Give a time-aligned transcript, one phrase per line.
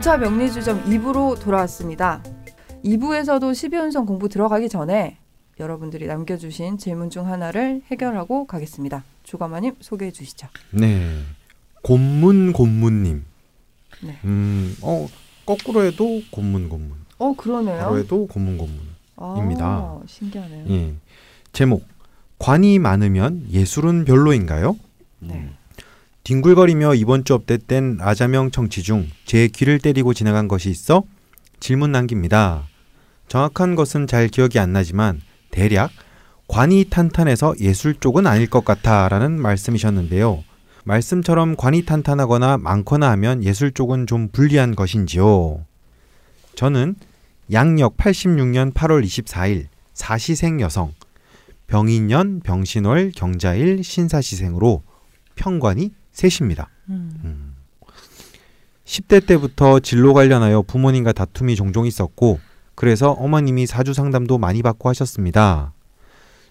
[0.00, 2.22] 5차 명리주점 2부로 돌아왔습니다.
[2.82, 5.18] 2부에서도 12운성 공부 들어가기 전에
[5.58, 9.04] 여러분들이 남겨주신 질문 중 하나를 해결하고 가겠습니다.
[9.24, 10.48] 조가마님 소개해 주시죠.
[10.70, 11.06] 네.
[11.82, 13.24] 곤문 곤문님.
[14.02, 14.18] 네.
[14.24, 15.06] 음, 어
[15.44, 16.92] 거꾸로 해도 곤문 곤문.
[17.18, 17.78] 어 그러네요.
[17.78, 19.66] 바로 해도 곤문 곤문입니다.
[19.66, 20.64] 아, 신기하네요.
[20.70, 20.94] 예.
[21.52, 21.84] 제목
[22.38, 24.78] 관이 많으면 예술은 별로인가요?
[25.18, 25.50] 네.
[26.24, 31.04] 뒹굴거리며 이번 주 업데이트된 아자명 청취 중 제 귀를 때리고 지나간 것이 있어
[31.60, 32.68] 질문 남깁니다.
[33.28, 35.20] 정확한 것은 잘 기억이 안 나지만
[35.50, 35.90] 대략
[36.48, 40.42] 관이 탄탄해서 예술 쪽은 아닐 것 같아라는 말씀이셨는데요.
[40.84, 45.64] 말씀처럼 관이 탄탄하거나 많거나 하면 예술 쪽은 좀 불리한 것인지요.
[46.56, 46.96] 저는
[47.52, 50.92] 양력 86년 8월 24일 사시생 여성
[51.68, 54.82] 병인년 병신월 경자일 신사시생으로
[55.36, 56.68] 평관이 셋입니다.
[56.90, 57.10] 음.
[57.24, 57.54] 음.
[58.84, 62.40] 10대 때부터 진로 관련하여 부모님과 다툼이 종종 있었고
[62.74, 65.72] 그래서 어머님이 사주 상담도 많이 받고 하셨습니다.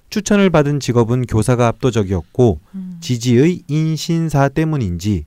[0.10, 2.98] 추천을 받은 직업은 교사가 압도적이었고 음.
[3.00, 5.26] 지지의 인신사 때문인지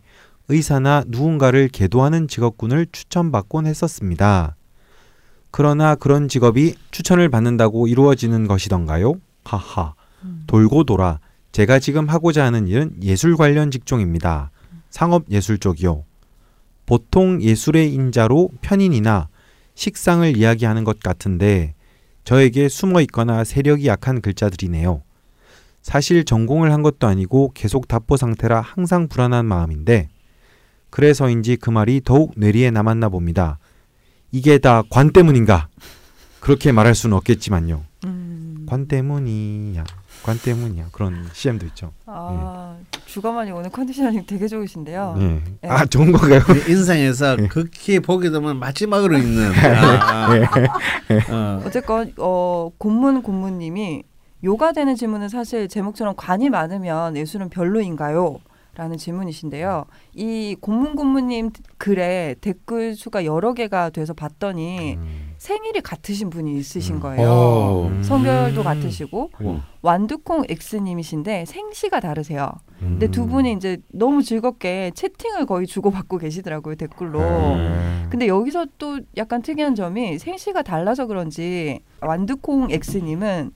[0.48, 4.56] 의사나 누군가를 계도하는 직업군을 추천받곤 했었습니다.
[5.52, 9.20] 그러나 그런 직업이 추천을 받는다고 이루어지는 것이던가요?
[9.44, 9.94] 하하.
[10.24, 10.44] 음.
[10.46, 11.20] 돌고 돌아
[11.52, 14.50] 제가 지금 하고자 하는 일은 예술 관련 직종입니다.
[14.90, 16.04] 상업 예술 쪽이요.
[16.86, 19.28] 보통 예술의 인자로 편인이나
[19.74, 21.74] 식상을 이야기하는 것 같은데
[22.24, 25.02] 저에게 숨어 있거나 세력이 약한 글자들이네요.
[25.82, 30.08] 사실 전공을 한 것도 아니고 계속 답보 상태라 항상 불안한 마음인데
[30.90, 33.58] 그래서인지 그 말이 더욱 뇌리에 남았나 봅니다.
[34.30, 35.68] 이게 다 관 때문인가?
[36.40, 37.84] 그렇게 말할 수는 없겠지만요.
[38.04, 38.66] 음.
[38.68, 39.84] 관 때문이야.
[40.22, 40.86] 관 때문이야.
[40.92, 41.92] 그런 CM도 있죠.
[42.06, 45.16] 아 주가만이 오늘 컨디션이 되게 좋으신데요.
[45.18, 45.42] 예.
[45.60, 45.68] 네.
[45.68, 46.40] 아 좋은 건가요?
[46.44, 49.52] 그 인생에서 극히 보게 되면 마지막으로 있는.
[49.52, 50.42] 아, 아.
[51.30, 51.62] 어.
[51.66, 54.04] 어쨌건 어 곤문 곤문님이
[54.44, 58.38] 요가 되는 질문은 사실 제목처럼 관이 많으면 예술은 별로인가요?
[58.74, 59.84] 라는 질문이신데요.
[60.14, 65.31] 이 곤문 곤문님 글에 댓글 수가 여러 개가 돼서 봤더니 음.
[65.42, 67.00] 생일이 같으신 분이 있으신 음.
[67.00, 67.28] 거예요.
[67.28, 67.86] 오.
[67.88, 68.00] 음.
[68.04, 69.60] 성별도 같으시고 우와.
[69.82, 72.52] 완두콩 X님이신데 생시가 다르세요.
[72.78, 73.28] 근데 두 음.
[73.28, 77.18] 분이 이제 너무 즐겁게 채팅을 거의 주고받고 계시더라고요 댓글로.
[77.18, 78.06] 음.
[78.08, 83.50] 근데 여기서 또 약간 특이한 점이 생시가 달라서 그런지 완두콩 X님은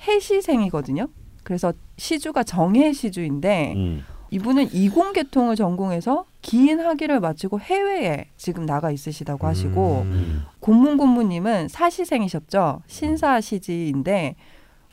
[0.00, 1.08] 해시생이거든요.
[1.44, 4.04] 그래서 시주가 정해 시주인데 음.
[4.30, 10.42] 이분은 이공 계통을 전공해서 긴 학위를 마치고 해외에 지금 나가 있으시다고 하시고 음.
[10.60, 12.82] 고문고문님은 사시생이셨죠.
[12.86, 14.36] 신사시지인데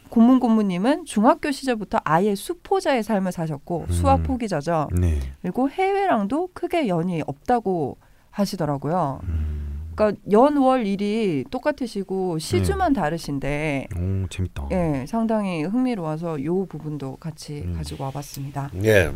[0.10, 3.92] 고문고문님은 중학교 시절부터 아예 수포자의 삶을 사셨고 음.
[3.92, 4.90] 수학 포기자죠.
[5.00, 5.20] 네.
[5.42, 7.98] 그리고 해외랑도 크게 연이 없다고
[8.30, 9.22] 하시더라고요.
[9.24, 9.63] 음.
[9.96, 14.68] 그러니까 연월 일이 똑같으시고 시주만 다르신데 오 재밌다.
[14.72, 17.74] 예, 상당히 흥미로워서 요 부분도 같이 음.
[17.76, 18.72] 가지고 와봤습니다.
[18.84, 19.12] 예.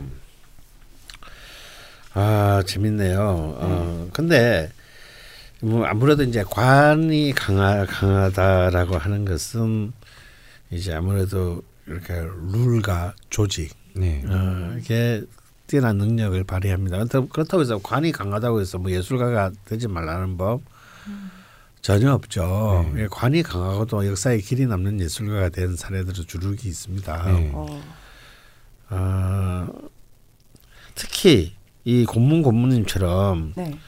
[2.14, 3.20] 아 재밌네요.
[3.20, 4.70] 어, 근데
[5.62, 9.92] 뭐 아무래도 이제 관이 강하 강하다라고 하는 것은
[10.72, 14.24] 이제 아무래도 이렇게 룰과 조직 네.
[14.28, 15.24] 어, 이게
[15.68, 17.06] 뛰어난 능력을 발휘합니다.
[17.06, 20.62] 그렇다고, 해서 관이 강하다고 해서 뭐 예술가가 되지 말라는 법
[21.82, 22.90] 전혀 없죠.
[22.94, 23.04] 네.
[23.04, 27.32] 예, 관이 강하고도 역사에 길이 남는 예술가가 된 사례들은 주룩이 있습니다.
[27.32, 27.52] 네.
[27.54, 27.84] 어,
[28.90, 29.70] 아,
[30.96, 31.54] 특히
[31.86, 33.80] 이 곤문 곤문님처럼 네.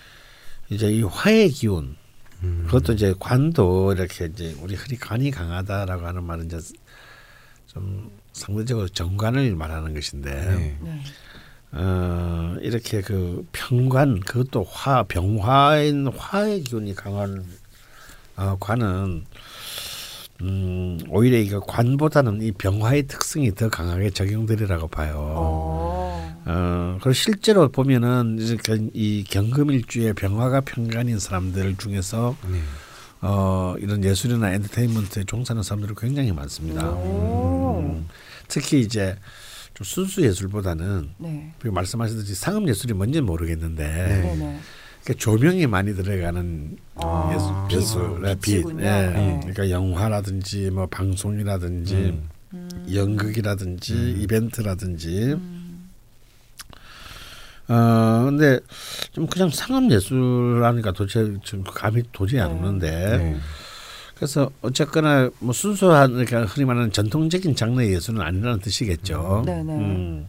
[0.69, 1.97] 이제 이 화의 기운
[2.43, 2.63] 음.
[2.67, 6.59] 그것도 이제 관도 이렇게 이제 우리 흔히 관이 강하다라고 하는 말은 이제
[7.67, 11.01] 좀 상대적으로 정관을 말하는 것인데 네.
[11.71, 11.79] 네.
[11.81, 17.45] 어, 이렇게 그 평관 그것도 화 병화인 화의 기운이 강한
[18.35, 19.25] 어, 관은
[20.41, 25.15] 음, 오히려 이거 관보다는 이 병화의 특성이 더 강하게 적용되리라고 봐요.
[25.17, 26.41] 어.
[26.45, 32.61] 어, 그리고 실제로 보면은 이제 그이 경금일주에 병화가 평간인 사람들 중에서 네.
[33.21, 36.89] 어, 이런 예술이나 엔터테인먼트에 종사하는 사람들이 굉장히 많습니다.
[36.89, 37.81] 오.
[37.81, 38.07] 음,
[38.47, 39.17] 특히 이제
[39.79, 41.53] 좀 순수 예술보다는 네.
[41.57, 44.35] 그 말씀하셨듯이 상업 예술이 뭔지는 모르겠는데 네.
[44.35, 44.59] 네.
[45.05, 48.83] 그 조명이 많이 들어가는 아, 예술, 빛, 예술, 네, 빛, 빛이군요.
[48.83, 48.89] 예.
[48.89, 49.39] 네.
[49.39, 52.29] 그러니까 영화라든지 뭐 방송이라든지 음.
[52.53, 52.87] 음.
[52.93, 54.17] 연극이라든지 음.
[54.19, 55.89] 이벤트라든지 음.
[57.69, 58.59] 어 근데
[59.13, 62.59] 좀 그냥 상업 예술하니까 도대체 좀 감이 도저히 안 네.
[62.59, 63.39] 오는데 네.
[64.19, 69.43] 그래서 어쨌거나 뭐 순수한 그러니까 흔히 말하는 전통적인 장르 예술은 아니라는 뜻이겠죠.
[69.45, 69.73] 네네.
[69.73, 70.27] 음.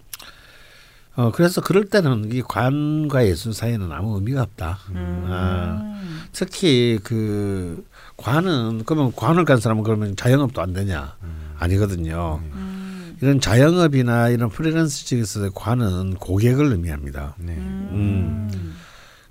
[1.16, 4.78] 어 그래서 그럴 때는 이 관과 예술 사이에는 아무 의미가 없다.
[4.90, 5.26] 음.
[5.28, 6.00] 아,
[6.30, 7.84] 특히 그
[8.16, 11.16] 관은 그러면 관을 간 사람은 그러면 자영업도 안 되냐?
[11.58, 12.40] 아니거든요.
[12.44, 13.16] 음.
[13.20, 17.34] 이런 자영업이나 이런 프리랜서 직에서 관은 고객을 의미합니다.
[17.38, 17.54] 네.
[17.54, 18.76] 음.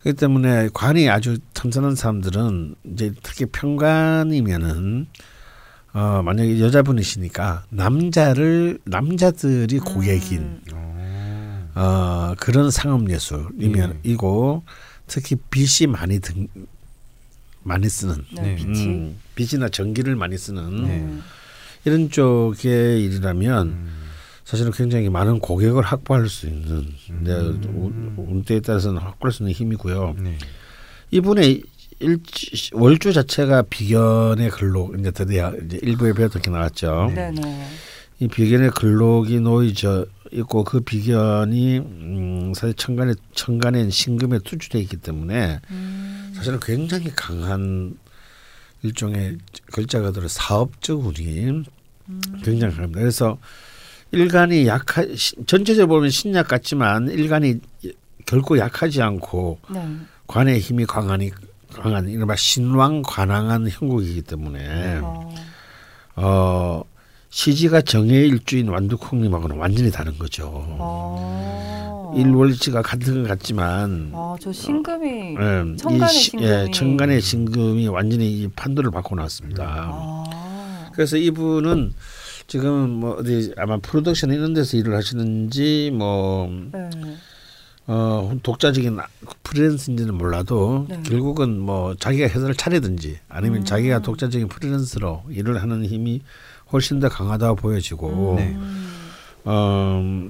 [0.02, 5.08] 그렇기 때문에 관이 아주 탐선한 사람들은 이제 특히 평관이면은
[5.92, 10.62] 어 만약에 여자분이시니까 남자를 남자들이 고객인 음.
[10.74, 11.72] 어.
[11.76, 14.00] 어 그런 상업 예술이면 네.
[14.04, 14.64] 이고
[15.08, 16.48] 특히 빛이 많이 등
[17.64, 18.56] 많이 쓰는 네, 네.
[18.56, 18.86] 빛이.
[18.86, 21.00] 음, 빛이 나 전기를 많이 쓰는 네.
[21.00, 21.24] 음.
[21.86, 24.09] 이런 쪽의 일이라면 음.
[24.50, 26.88] 사실은 굉장히 많은 고객을 확보할 수 있는
[27.22, 27.62] 네, 음.
[27.76, 30.16] 운- 운때에 따라서는 확보할 수 있는 힘이고요.
[30.18, 30.38] 네.
[31.12, 31.62] 이분의
[32.00, 37.12] 일지, 월주 자체가 비견의 글록 이제 드디어 이제 일부에 배웠게 나왔죠.
[37.14, 37.68] 네네.
[38.22, 45.60] 이 비견의 글록이 놓이져 있고 그 비견이 음, 사실 천간에 천간엔 신금에 투주돼 있기 때문에
[45.70, 46.32] 음.
[46.36, 47.96] 사실은 굉장히 강한
[48.82, 49.38] 일종의
[49.72, 51.66] 글자가 들어 사업적 운이
[52.44, 53.00] 굉장히 강합니다.
[53.00, 53.38] 그래서
[54.12, 57.60] 일간이 약하 시- 전체적으로 보면 신약 같지만 일간이
[58.26, 59.82] 결코 약하지 않고 네.
[60.28, 61.32] 관의 힘이 강하니
[61.74, 65.30] 강한 이른바 신왕 관왕한 형국이기 때문에 어.
[66.16, 66.84] 어
[67.30, 70.50] 시지가 정의 일주인 완두콩님하고는 완전히 다른 거죠.
[70.52, 72.14] 어.
[72.18, 76.50] 일월지가 같은 것 같지만 아, 저 신금이 예, 천간의 이 시- 신금이.
[76.50, 79.64] 예, 천간의 신금이 완전히 이 판도를 바꿔 놨습니다.
[79.92, 80.90] 아.
[80.94, 81.94] 그래서 이분은
[82.50, 86.90] 지금 뭐 어디 아마 프로덕션 이런 데서 일을 하시는지 뭐 네.
[87.86, 88.98] 어, 독자적인
[89.44, 91.02] 프리랜서인지는 몰라도 네.
[91.04, 93.66] 결국은 뭐 자기가 회사를 차리든지 아니면 음.
[93.66, 96.24] 자기가 독자적인 프리랜서로 일을 하는 힘이
[96.74, 98.56] 훨씬 더 강하다고 보여지고 네.
[98.56, 98.94] 음.
[99.46, 100.30] 어,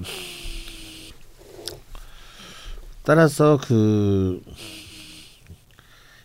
[3.02, 4.42] 따라서 그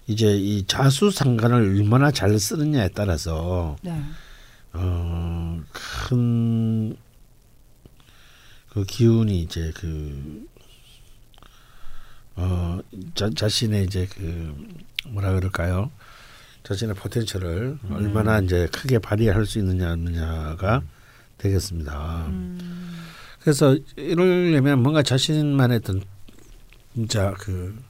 [0.07, 3.97] 이제 이 자수상관을 얼마나 잘 쓰느냐에 따라서 네.
[4.75, 7.05] 어, 큰
[8.75, 10.45] 그 기운이 이제 그
[12.35, 12.79] 어,
[13.13, 14.53] 자, 자신의 이제 그
[15.07, 15.91] 뭐라 그럴까요?
[16.63, 20.83] 자신의 포텐셜을 얼마나 이제 크게 발휘할 수 있느냐 없느냐가
[21.37, 22.25] 되겠습니다.
[22.27, 23.05] 음.
[23.39, 26.03] 그래서 이러려면 뭔가 자신만의 어떤
[26.93, 27.81] 진짜 그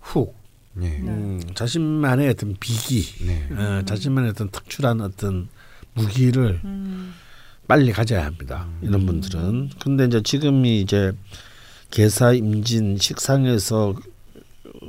[0.00, 0.34] 훅,
[0.72, 0.98] 네.
[0.98, 1.10] 네.
[1.10, 3.48] 음, 자신만의 어떤 비기, 네.
[3.52, 5.50] 어, 자신만의 어떤 특출한 어떤
[5.94, 7.12] 무기를 음.
[7.66, 8.66] 빨리 가져야 합니다.
[8.82, 9.70] 이런 분들은.
[9.78, 11.12] 근데 이제 지금이 이제
[11.90, 13.94] 계사 임진 식상에서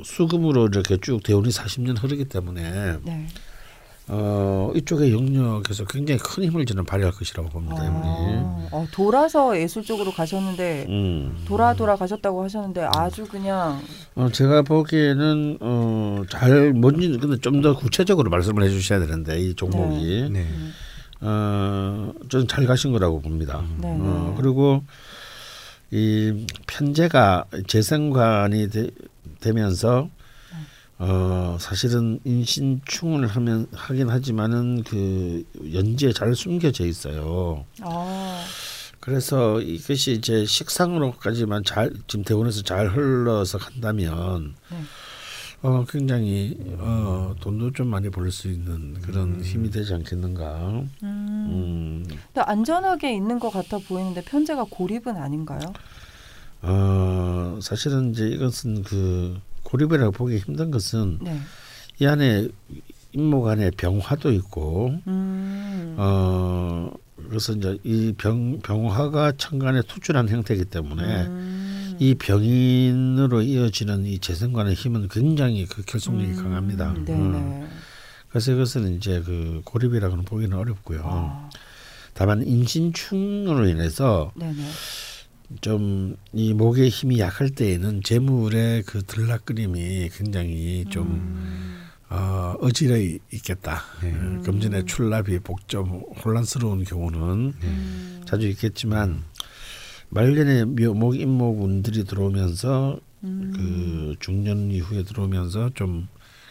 [0.04, 3.28] 수금으로 이렇게 쭉 대운이 40년 흐르기 때문에 네.
[4.08, 7.78] 어 이쪽의 영역에서 굉장히 큰 힘을 저는 발휘할 것이라고 봅니다.
[7.80, 11.44] 아, 어, 돌아서 예술 쪽으로 가셨는데 음.
[11.46, 13.80] 돌아 돌아 가셨다고 하셨는데 아주 그냥
[14.16, 20.30] 어 제가 보기에는 어 잘 뭔지 근데 좀 더 구체적으로 말씀을 해주셔야 되는데 이 종목이
[20.32, 20.40] 네.
[20.42, 20.74] 음.
[21.22, 23.64] 어 저는 잘 가신 거라고 봅니다.
[23.78, 23.96] 네.
[24.00, 24.84] 어, 그리고
[25.92, 28.90] 이 편제가 재생관이 되,
[29.40, 30.10] 되면서
[30.98, 35.44] 어 사실은 인신충을 하면 하긴 하지만은 그
[35.74, 37.66] 연지에 잘 숨겨져 있어요.
[37.82, 38.44] 아,
[39.00, 44.78] 그래서 이것이 이제 식상으로까지만 잘 지금 대원에서 잘 흘러서 간다면 네.
[45.64, 50.70] 어 굉장히 어 돈도 좀 많이 벌 수 있는 그런 힘이 되지 않겠는가.
[50.70, 50.90] 음.
[51.04, 52.04] 음.
[52.08, 55.60] 근데 안전하게 있는 것 같아 보이는데 편제가 고립은 아닌가요?
[56.64, 61.38] 어 사실은 이제 이것은 그 고립이라고 보기 힘든 것은 네.
[62.00, 62.48] 이 안에
[63.14, 65.96] 임목 안에 병화도 있고 음.
[66.00, 66.90] 어
[67.30, 71.51] 그래서 이제 이 병 병화가 천간에 투출한 형태이기 때문에 음.
[72.02, 76.44] 이 병인으로 이어지는 이 재생관의 힘은 굉장히 그 결속력이 음.
[76.44, 76.94] 강합니다.
[76.94, 77.70] 음.
[78.28, 81.04] 그래서 이것은 이제 그 고립이라고는 보기는 어렵고요.
[81.06, 81.50] 아,
[82.16, 84.66] 다만 인신충으로 인해서 네네.
[85.62, 91.82] 좀이 목의 힘이 약할 때에는 재물의 그 들락거림이 굉장히 좀 음.
[92.10, 93.84] 어, 어지러이 있겠다.
[94.02, 94.12] 네.
[94.12, 98.22] 어, 금전의 출납이 복좀 혼란스러운 경우는 음.
[98.26, 99.24] 자주 있겠지만
[100.22, 103.54] 말년에 묘- 목 임목 운들이 들어오면서 음.
[103.56, 106.08] 그 중년 이후에 들어오면서 좀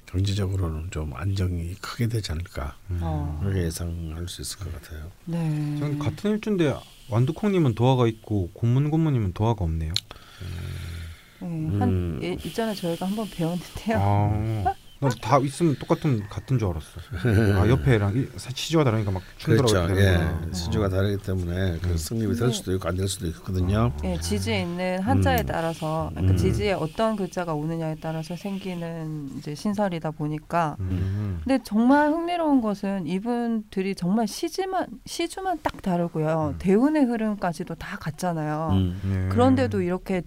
[0.07, 3.39] 경제적으로는 좀 안정이 크게 되지 않을까 어.
[3.43, 5.11] 그렇게 예상할 수 있을 것 같아요.
[5.27, 5.77] 네.
[5.79, 6.75] 전 같은 일주인데
[7.11, 9.93] 완두콩님은 도화가 있고 곤문곤문님은 도화가 없네요.
[11.41, 11.47] 네.
[11.47, 11.81] 음.
[11.81, 12.75] 한 예, 있잖아요.
[12.75, 13.99] 저희가 한번 배웠는데요.
[13.99, 17.01] 아, 난 다 있으면 똑같은 같은 줄 알았어.
[17.59, 20.01] 아 옆에랑 이- 시주가 다르니까 막 충돌하고 그렇죠.
[20.01, 20.53] 예.
[20.53, 21.97] 시주가 다르기 때문에 그 음.
[21.97, 23.93] 성립이 될 수도 있고 안 될 수도 있거든요.
[24.05, 25.47] 예, 지지에 있는 한자에 음.
[25.47, 26.37] 따라서 그러니까 음.
[26.37, 31.41] 지지에 어떤 글자가 오느냐에 따라서 생기는 이제 신설이다 보니까 음.
[31.45, 36.53] 근데 정말 흥미로운 것은 이분들이 정말 시지만 시주만 딱 다르고요.
[36.55, 36.59] 음.
[36.59, 38.69] 대운의 흐름까지도 다 같잖아요.
[38.73, 39.01] 음.
[39.03, 39.29] 네.
[39.31, 40.21] 그런데도 이렇게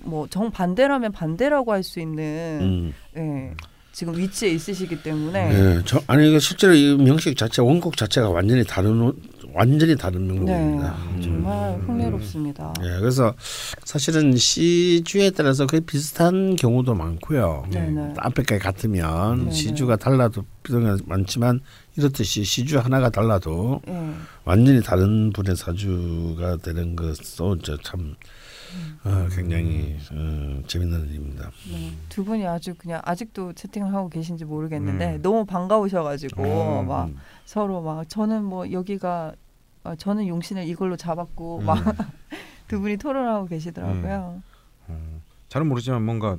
[0.00, 2.94] 뭐 정반대라면 반대라고 할 수 있는 음.
[3.18, 3.54] 예,
[3.98, 8.62] 지금 위치에 있으시기 때문에 예, 저 아니 이게 실제로 이 명식 자체 원곡 자체가 완전히
[8.62, 9.12] 다른
[9.52, 10.92] 완전히 다른 네, 명곡입니다.
[10.92, 11.20] 음.
[11.20, 12.74] 정말 흥미롭습니다.
[12.84, 13.34] 예, 그래서
[13.82, 17.66] 사실은 시주에 따라서 거의 비슷한 경우도 많고요.
[17.72, 18.14] 네, 네.
[18.18, 21.58] 앞에까지 같으면 네, 시주가 달라도 비슷한 게 많지만
[21.96, 24.12] 이렇듯이 시주 하나가 달라도 예.
[24.44, 28.14] 완전히 다른 분의 사주가 되는 것도 참
[29.04, 31.50] 어, 굉장히 어, 재밌는 일입니다.
[31.70, 31.92] 네.
[32.08, 35.22] 두 분이 아주 그냥 아직도 채팅을 하고 계신지 모르겠는데 음.
[35.22, 37.16] 너무 반가우셔가지고 어, 막 음.
[37.44, 39.32] 서로 막 저는 뭐 여기가
[39.84, 41.66] 어, 저는 용신을 이걸로 잡았고 음.
[41.66, 41.78] 막
[42.68, 44.42] 두 분이 토론하고 계시더라고요.
[44.88, 46.36] 어, 잘은 모르지만 뭔가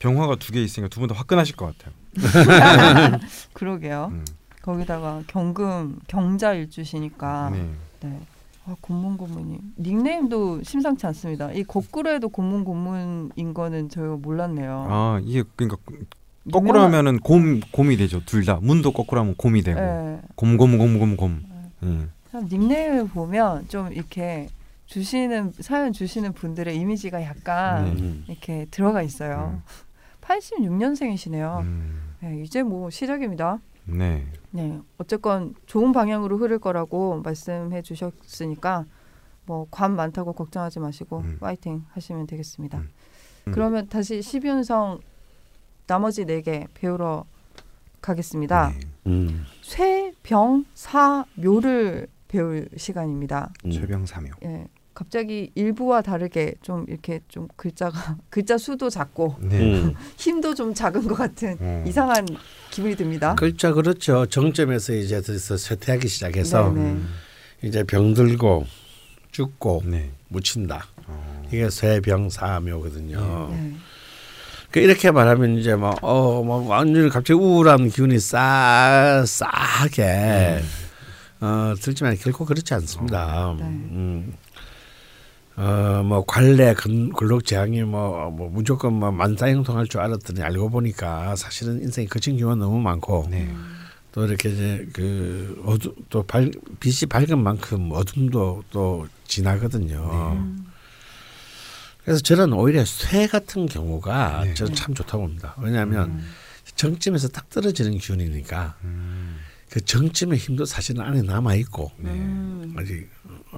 [0.00, 1.94] 병화가 두 개 있으니까 두 분 다 화끈하실 것 같아요.
[3.52, 4.08] 그러게요.
[4.10, 4.24] 음.
[4.62, 7.70] 거기다가 경금 경자 일주시니까 네.
[8.00, 8.20] 네.
[8.68, 11.52] 아, 고문 고문님 닉네임도 심상치 않습니다.
[11.52, 14.86] 이 거꾸로해도 고문 고문인 거는 저희가 몰랐네요.
[14.90, 15.80] 아 이게 그러니까
[16.52, 18.24] 거꾸로 하면은 곰 곰이 되죠.
[18.24, 20.20] 둘 다 문도 거꾸로 하면 곰이 되고 예.
[20.34, 21.44] 곰곰곰곰 곰.
[21.84, 22.10] 음.
[22.32, 24.48] 참 닉네임을 보면 좀 이렇게
[24.86, 28.02] 주시는 사연 주시는 분들의 이미지가 약간 네.
[28.02, 28.24] 음.
[28.28, 29.60] 이렇게 들어가 있어요.
[30.22, 31.60] 86년생이시네요.
[31.60, 32.00] 음.
[32.20, 33.58] 네, 이제 뭐 시작입니다.
[33.86, 34.26] 네.
[34.50, 38.84] 네, 어쨌건 좋은 방향으로 흐를 거라고 말씀해 주셨으니까
[39.46, 41.36] 뭐 관 많다고 걱정하지 마시고 음.
[41.40, 42.78] 파이팅 하시면 되겠습니다.
[42.78, 42.88] 음.
[43.48, 43.52] 음.
[43.52, 45.00] 그러면 다시 12운성
[45.86, 47.24] 나머지 네개 배우러
[48.02, 48.70] 가겠습니다.
[48.70, 48.80] 네.
[49.06, 49.44] 음.
[49.62, 53.52] 쇠병 사 묘를 배울 시간입니다.
[53.64, 53.70] 음.
[53.70, 54.30] 최병사묘.
[54.44, 54.66] 예.
[54.96, 59.60] 갑자기 일부와 다르게 좀 이렇게 좀 글자가 글자 수도 작고 네.
[59.60, 59.94] 음.
[60.16, 61.84] 힘도 좀 작은 것 같은 어.
[61.86, 62.26] 이상한
[62.70, 63.34] 기분이 듭니다.
[63.34, 64.24] 글자 그렇죠.
[64.24, 66.90] 정점에서 이제 들서 쇠퇴하기 시작해서 네네.
[66.92, 67.08] 음.
[67.62, 68.64] 이제 병들고
[69.32, 70.12] 죽고 네.
[70.28, 70.86] 묻힌다.
[71.06, 71.42] 어.
[71.48, 73.48] 이게 쇠병사묘거든요.
[73.50, 73.74] 네.
[74.70, 80.62] 그 이렇게 말하면 이제 뭐어뭐 완전히 갑자기 우울한 기운이 싸 싸하게
[81.42, 83.54] 어 들지만 결코 그렇지 않습니다.
[83.58, 83.64] 네.
[83.64, 84.32] 음.
[85.56, 91.80] 어뭐 관례 근- 근록 재앙이 뭐, 뭐 무조건 뭐 만사형통할 줄 알았더니 알고 보니까 사실은
[91.82, 93.50] 인생이 거친 경우가 너무 많고 네.
[94.12, 100.32] 또 이렇게 이제 그 어두 또 밝, 빛이 밝은 만큼 어둠도 또 지나거든요.
[100.36, 100.66] 음.
[102.04, 104.54] 그래서 저는 오히려 쇠 같은 경우가 네.
[104.54, 105.54] 저는 참 좋다고 봅니다.
[105.58, 106.30] 왜냐하면 음.
[106.76, 109.38] 정점에서 딱 떨어지는 기운이니까 음.
[109.70, 112.10] 그 정점의 힘도 사실은 안에 남아 있고 네.
[112.10, 112.74] 음.
[112.78, 113.08] 아직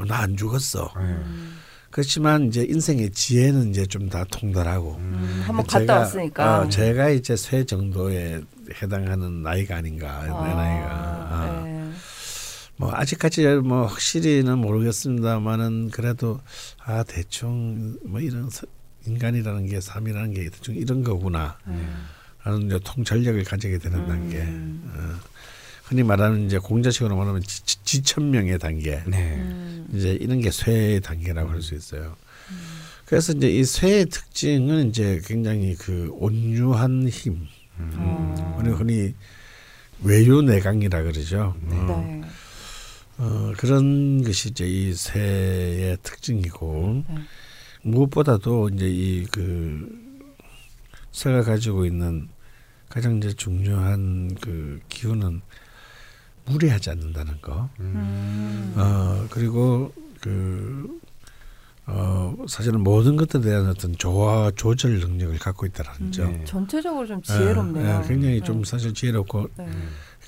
[0.06, 0.92] 나 안 죽었어.
[0.96, 1.02] 네.
[1.04, 1.58] 음.
[1.90, 4.96] 그렇지만 이제 인생의 지혜는 이제 좀 다 통달하고.
[4.98, 5.42] 음.
[5.46, 6.60] 한번 제가, 갔다 왔으니까.
[6.60, 8.40] 어, 제가 이제 쇠 정도에
[8.82, 11.28] 해당하는 나이가 아닌가 내 아, 나이가.
[11.30, 11.62] 아.
[11.64, 11.90] 네.
[12.76, 16.40] 뭐 아직까지 뭐 확실히는 모르겠습니다만은 그래도
[16.84, 18.66] 아 대충 뭐 이런 서-
[19.06, 22.06] 인간이라는 게 삶이라는 게 대충 이런 거구나 음.
[22.66, 24.82] 이제 통찰력을 가지게 되는 단계 음.
[24.94, 25.28] 어,
[25.88, 29.36] 흔히 말하는 이제 공자식으로 말하면 지, 지, 지천명의 단계 네.
[29.36, 29.88] 음.
[29.94, 32.14] 이제 이런 게 쇠의 단계라고 할 수 있어요.
[33.06, 37.46] 그래서 이제 이 쇠의 특징은 이제 굉장히 그 온유한 힘,
[37.78, 37.92] 음.
[37.96, 38.56] 어.
[38.58, 39.14] 흔히, 흔히
[40.02, 41.54] 외유내강이라 그러죠.
[41.56, 42.22] 어, 네.
[43.16, 47.14] 어, 그런 것이 이제 이 새의 특징이고 네.
[47.82, 49.88] 무엇보다도 이제 이 그
[51.12, 52.28] 새가 가지고 있는
[52.88, 55.40] 가장 이제 중요한 그 기운은
[56.48, 57.68] 무리하지 않는다는 거.
[57.80, 58.74] 음.
[58.76, 60.98] 어 그리고 그
[61.90, 66.30] 어, 사실은 모든 것들에 대한 어떤 조화 조절 능력을 갖고 있다라는 점.
[66.32, 66.44] 네.
[66.44, 67.86] 전체적으로 좀 지혜롭네요.
[67.86, 68.44] 예, 예, 굉장히 네.
[68.44, 69.66] 좀 사실 지혜롭고 네.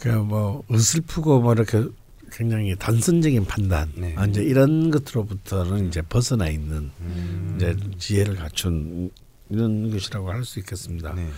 [0.01, 1.85] 그러니까 뭐 어슬프고 뭐 이렇게
[2.33, 4.15] 굉장히 단선적인 판단 네.
[4.17, 7.55] 아, 이제 이런 것으로부터는 이제 벗어나 있는 음.
[7.57, 9.11] 이제 지혜를 갖춘
[9.51, 11.13] 이런 것이라고 할 수 있겠습니다.
[11.13, 11.29] 네.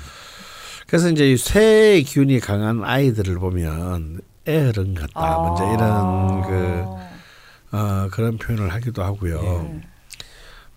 [0.87, 5.13] 그래서 이제 이 쇠의 기운이 강한 아이들을 보면 애어른 같다.
[5.15, 5.43] 아.
[5.43, 9.41] 먼저 이런 그 어, 그런 표현을 하기도 하고요.
[9.41, 9.81] 네.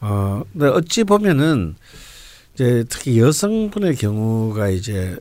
[0.02, 1.76] 어, 근데 어찌 보면은
[2.54, 5.18] 이제 특히 여성분의 경우가 이제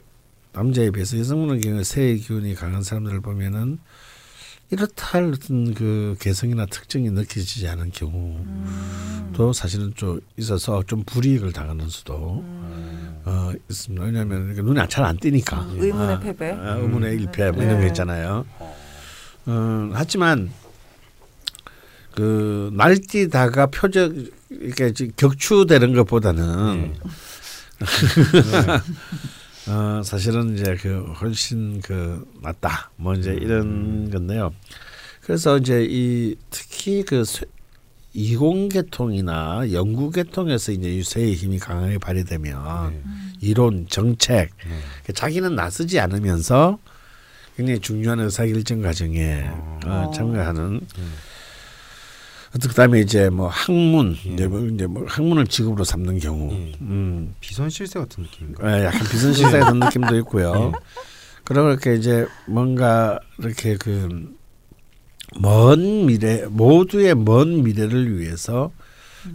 [0.53, 3.79] 남자에 비해서 여성분의 경우에 새의 기운이 강한 사람들을 보면은
[4.71, 9.53] 이렇다 할 어떤 그 개성이나 특징이 느껴지지 않은 경우도 음.
[9.55, 13.23] 사실은 좀 있어서 좀 불이익을 당하는 수도 음.
[13.25, 14.05] 어 있습니다.
[14.05, 16.53] 왜냐하면 눈에 잘안 띄니까 음, 의문의 아, 패배.
[16.53, 17.21] 아, 의문의 음.
[17.21, 17.83] 일패 뭐 이런 네.
[17.83, 18.45] 거 있잖아요.
[19.47, 20.51] 어, 하지만
[22.13, 24.15] 그 날뛰다가 표적
[24.51, 26.95] 이렇게 지- 격추되는 것보다는 네.
[29.69, 32.91] 어, 사실은 이제 그 훨씬 그 낫다.
[32.97, 34.53] 뭐 이제 이런 건데요.
[35.23, 37.47] 그래서 이제 이 특히 그 쇠-
[38.13, 43.03] 이공계통이나 영구계통에서 이제 이 쇠의 힘이 강하게 발휘되면 네.
[43.41, 44.51] 이론, 정책,
[45.07, 45.13] 네.
[45.13, 46.79] 자기는 나서지 않으면서
[47.57, 49.45] 굉장히 중요한 의사결정 과정에
[49.87, 51.03] 어, 참가하는 또
[52.69, 56.73] 그다음에 이제 뭐 학문 이제 뭐 이제 뭐 학문을 직업으로 삼는 경우 예.
[56.81, 58.81] 음 비선 실세 같은 느낌인가?
[58.81, 60.73] 예, 약간 비선 실세 같은 느낌도 있고요.
[61.45, 64.33] 그리고 이렇게 이제 뭔가 이렇게 그
[65.41, 68.71] 먼 미래 모두의 먼 미래를 위해서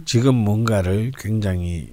[0.06, 1.92] 지금 뭔가를 굉장히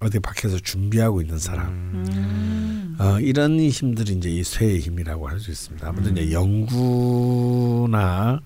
[0.00, 2.96] 어디 밖에서 준비하고 있는 사람 음.
[2.98, 5.88] 어, 이런 힘들이 이제 이 쇠의 힘이라고 할 수 있습니다.
[5.88, 8.40] 아무튼 이제 연구나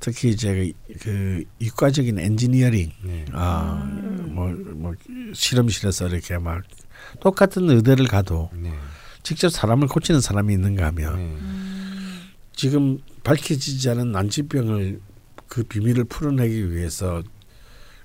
[0.00, 3.24] 특히 이제 그, 그 이과적인 엔지니어링 네.
[3.32, 3.84] 아,
[4.28, 4.94] 뭐, 뭐
[5.34, 6.62] 실험실에서 이렇게 막
[7.20, 8.72] 똑같은 의대를 가도 네.
[9.22, 11.36] 직접 사람을 고치는 사람이 있는가 하면 네.
[12.54, 15.00] 지금 밝혀지지 않은 난치병을
[15.48, 17.22] 그 비밀을 풀어내기 위해서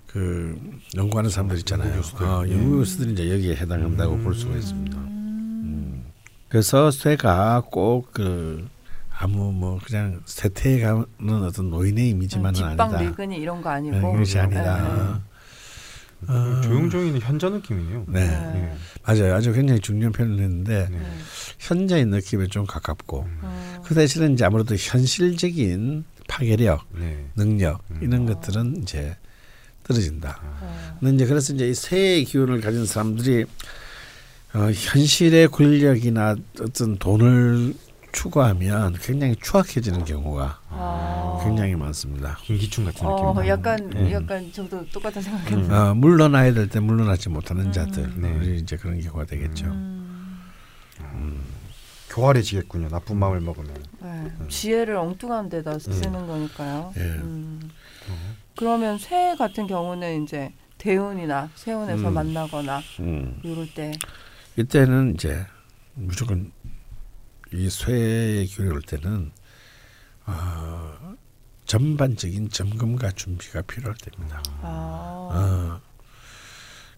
[0.08, 0.60] 그
[0.96, 1.90] 연구하는 사람들 있잖아요.
[1.90, 2.26] 연구교수들.
[2.26, 2.52] 어, 네.
[2.54, 4.98] 연구 교수들이 이제 여기에 해당한다고 볼 수가 있습니다.
[4.98, 6.06] 음.
[6.50, 8.70] 그래서 쇠가 꼭그
[9.16, 11.06] 아무 뭐 그냥 세태에 가는
[11.44, 13.02] 어떤 노인의 이미지만은 집방 아니다.
[13.02, 15.22] 늙은이 이런 거 네, 아니고 그것이 아니다.
[16.28, 16.62] 어.
[16.62, 18.06] 조용조용히는 현자 느낌이네요.
[18.08, 18.28] 네.
[18.28, 18.74] 네.
[19.06, 19.36] 맞아요.
[19.36, 21.00] 아주 굉장히 중요한 표현을 했는데 네.
[21.60, 23.82] 현자의 느낌에 좀 가깝고 어.
[23.84, 27.26] 그 대신에 이제 아무래도 현실적인 파괴력, 네.
[27.36, 28.00] 능력 음.
[28.02, 29.16] 이런 것들은 이제
[29.84, 30.40] 떨어진다.
[30.42, 30.98] 어.
[31.00, 33.46] 근데 이제 그래서 이제 이 새의 기운을 가진 사람들이
[34.54, 37.74] 어, 현실의 권력이나 어떤 돈을
[38.14, 41.42] 추구하면 굉장히 추악해지는 경우가 아.
[41.44, 42.38] 굉장히 많습니다.
[42.44, 43.50] 김기춘 같은 어, 느낌.
[43.50, 44.14] 약간 네.
[44.14, 45.74] 약간 저도 똑같은 생각했는데.
[45.74, 48.40] 어, 물러나야 될 때 물러나지 못하는 자들 네.
[48.46, 49.66] 이 이제 그런 경우가 되겠죠.
[49.66, 50.40] 음.
[52.10, 52.90] 교활해지겠군요.
[52.90, 53.74] 나쁜 마음을 먹으면.
[54.02, 54.32] 네.
[54.48, 56.94] 지혜를 엉뚱한 데다 쓰는 거니까요.
[56.98, 57.02] 예.
[57.02, 57.70] 음.
[58.56, 62.14] 그러면 새 같은 경우는 이제 대운이나 세운에서 음.
[62.14, 63.40] 만나거나 음.
[63.44, 63.92] 이럴 때
[64.56, 65.44] 이때는 이제
[65.96, 66.52] 무조건
[67.54, 69.32] 이 쇠의 올 때는
[70.26, 71.16] 어,
[71.66, 74.42] 전반적인 점검과 준비가 필요할 때입니다.
[74.62, 75.30] 아.
[75.32, 75.82] 어,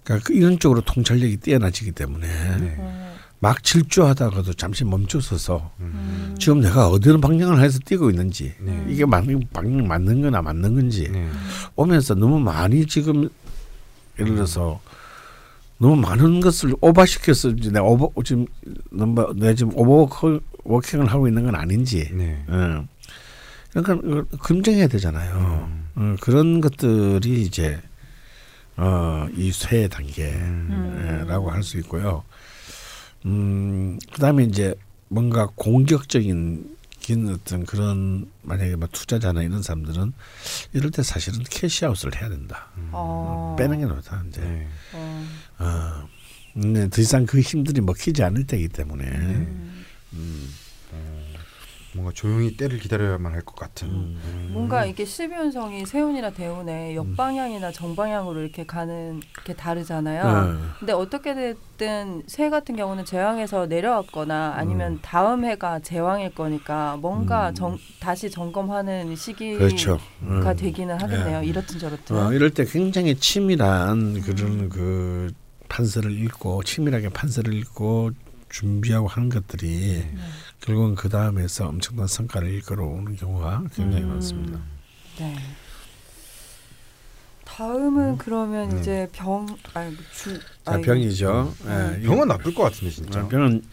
[0.03, 2.75] 그러니까 그 이런 쪽으로 통찰력이 뛰어나지기 때문에 네.
[2.77, 3.15] 어.
[3.39, 6.35] 막 질주하다가도 잠시 멈춰서서 음.
[6.39, 8.85] 지금 내가 어디는 방향을 해서 뛰고 있는지 네.
[8.87, 11.29] 이게 맞는 방향 맞는 거나 맞는 건지 네.
[11.75, 13.29] 오면서 너무 많이 지금
[14.19, 14.79] 예를 들어서
[15.77, 18.45] 너무 많은 것을 오버시켜서 이제 내가 오버 지금
[18.91, 22.43] 너무 내가 지금 오버워킹을 하고 있는 건 아닌지 네.
[22.49, 22.87] 예.
[23.71, 25.69] 그러니까 검증해야 되잖아요.
[25.97, 26.13] 음.
[26.13, 27.81] 어, 그런 것들이 이제
[28.77, 32.23] 어, 이쇠 단계라고 할수 있고요.
[33.25, 34.75] 음, 그다음에 이제
[35.07, 36.74] 뭔가 공격적인
[37.05, 40.11] 긴 어떤 그런 만약에 뭐 투자자나 이런 사람들은
[40.73, 42.71] 이럴 때 사실은 캐시아웃을 해야 된다.
[42.91, 43.55] 어.
[43.59, 44.41] 빼는 게 좋다 이제.
[44.41, 44.67] 네.
[44.93, 45.27] 어.
[45.59, 46.09] 어,
[46.55, 49.03] 근데 더 이상 그 힘들이 먹히지 않을 때이기 때문에.
[49.05, 49.85] 음.
[50.13, 50.49] 음,
[51.95, 53.87] 뭔가 조용히 때를 기다려야만 할 것 같은.
[53.87, 54.19] 음.
[54.25, 54.49] 음.
[54.51, 60.23] 뭔가 이게 십이운성이 세운이나 대운의 역방향이나 정방향으로 이렇게 가는 게 다르잖아요.
[60.23, 67.49] 어, 근데 어떻게 됐든 새 같은 경우는 제왕에서 내려왔거나 아니면 다음 해가 제왕일 거니까 뭔가
[67.49, 67.55] 음.
[67.55, 69.99] 정, 다시 점검하는 시기가 그렇죠.
[70.23, 70.41] 음.
[70.55, 71.41] 되기는 하겠네요.
[71.41, 71.45] 네.
[71.47, 72.15] 이렇든 저렇든.
[72.17, 75.31] 어, 이럴 때 굉장히 치밀한 그런 그
[75.69, 78.11] 판서를 읽고 치밀하게 판서를 읽고
[78.49, 80.15] 준비하고 하는 것들이 네.
[80.65, 84.09] 결국은 그 다음에서 엄청난 성과를 이끌어오는 경우가 굉장히 음.
[84.09, 84.59] 많습니다.
[85.19, 85.35] 네.
[87.43, 88.79] 다음은 그러면 네.
[88.79, 90.41] 이제 병, 아니 주, 자
[90.73, 90.81] 아이고.
[90.81, 91.53] 병이죠.
[91.67, 93.21] 예, 이- 병은 나쁠 것 같은데 진짜.
[93.23, 93.63] 어, 병은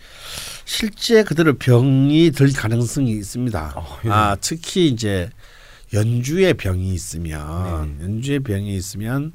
[0.66, 3.72] 실제 그대로 병이 들 가능성이 있습니다.
[3.74, 4.10] 어, 예.
[4.10, 5.30] 아 특히 이제
[5.94, 8.04] 연주의 병이 있으면 네.
[8.04, 9.32] 연주의 병이 있으면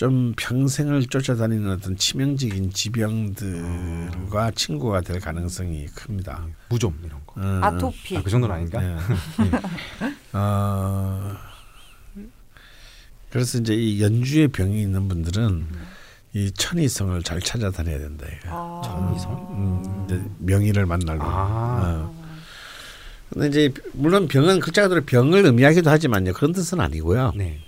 [0.00, 6.46] 좀 평생을 쫓아다니는 어떤 치명적인 지병들과 친구가 될 가능성이 큽니다.
[6.70, 7.38] 무좀 이런 거.
[7.38, 8.16] 음, 아토피.
[8.16, 8.80] 아, 그 정도는 아닌가?
[8.80, 8.96] 네.
[10.32, 11.36] 어,
[13.28, 15.66] 그래서 이제 이 연주의 병이 있는 분들은
[16.32, 18.26] 이 천이성을 잘 찾아다녀야 된다.
[18.46, 18.80] 아.
[18.82, 19.48] 천이성?
[19.50, 21.26] 음, 이제 명의를 만나려고.
[21.26, 22.08] 아.
[22.08, 22.24] 어.
[23.28, 26.32] 근데 이제 물론 병은 글자 그대로 병을 의미하기도 하지만요.
[26.32, 27.34] 그런 뜻은 아니고요.
[27.36, 27.60] 네.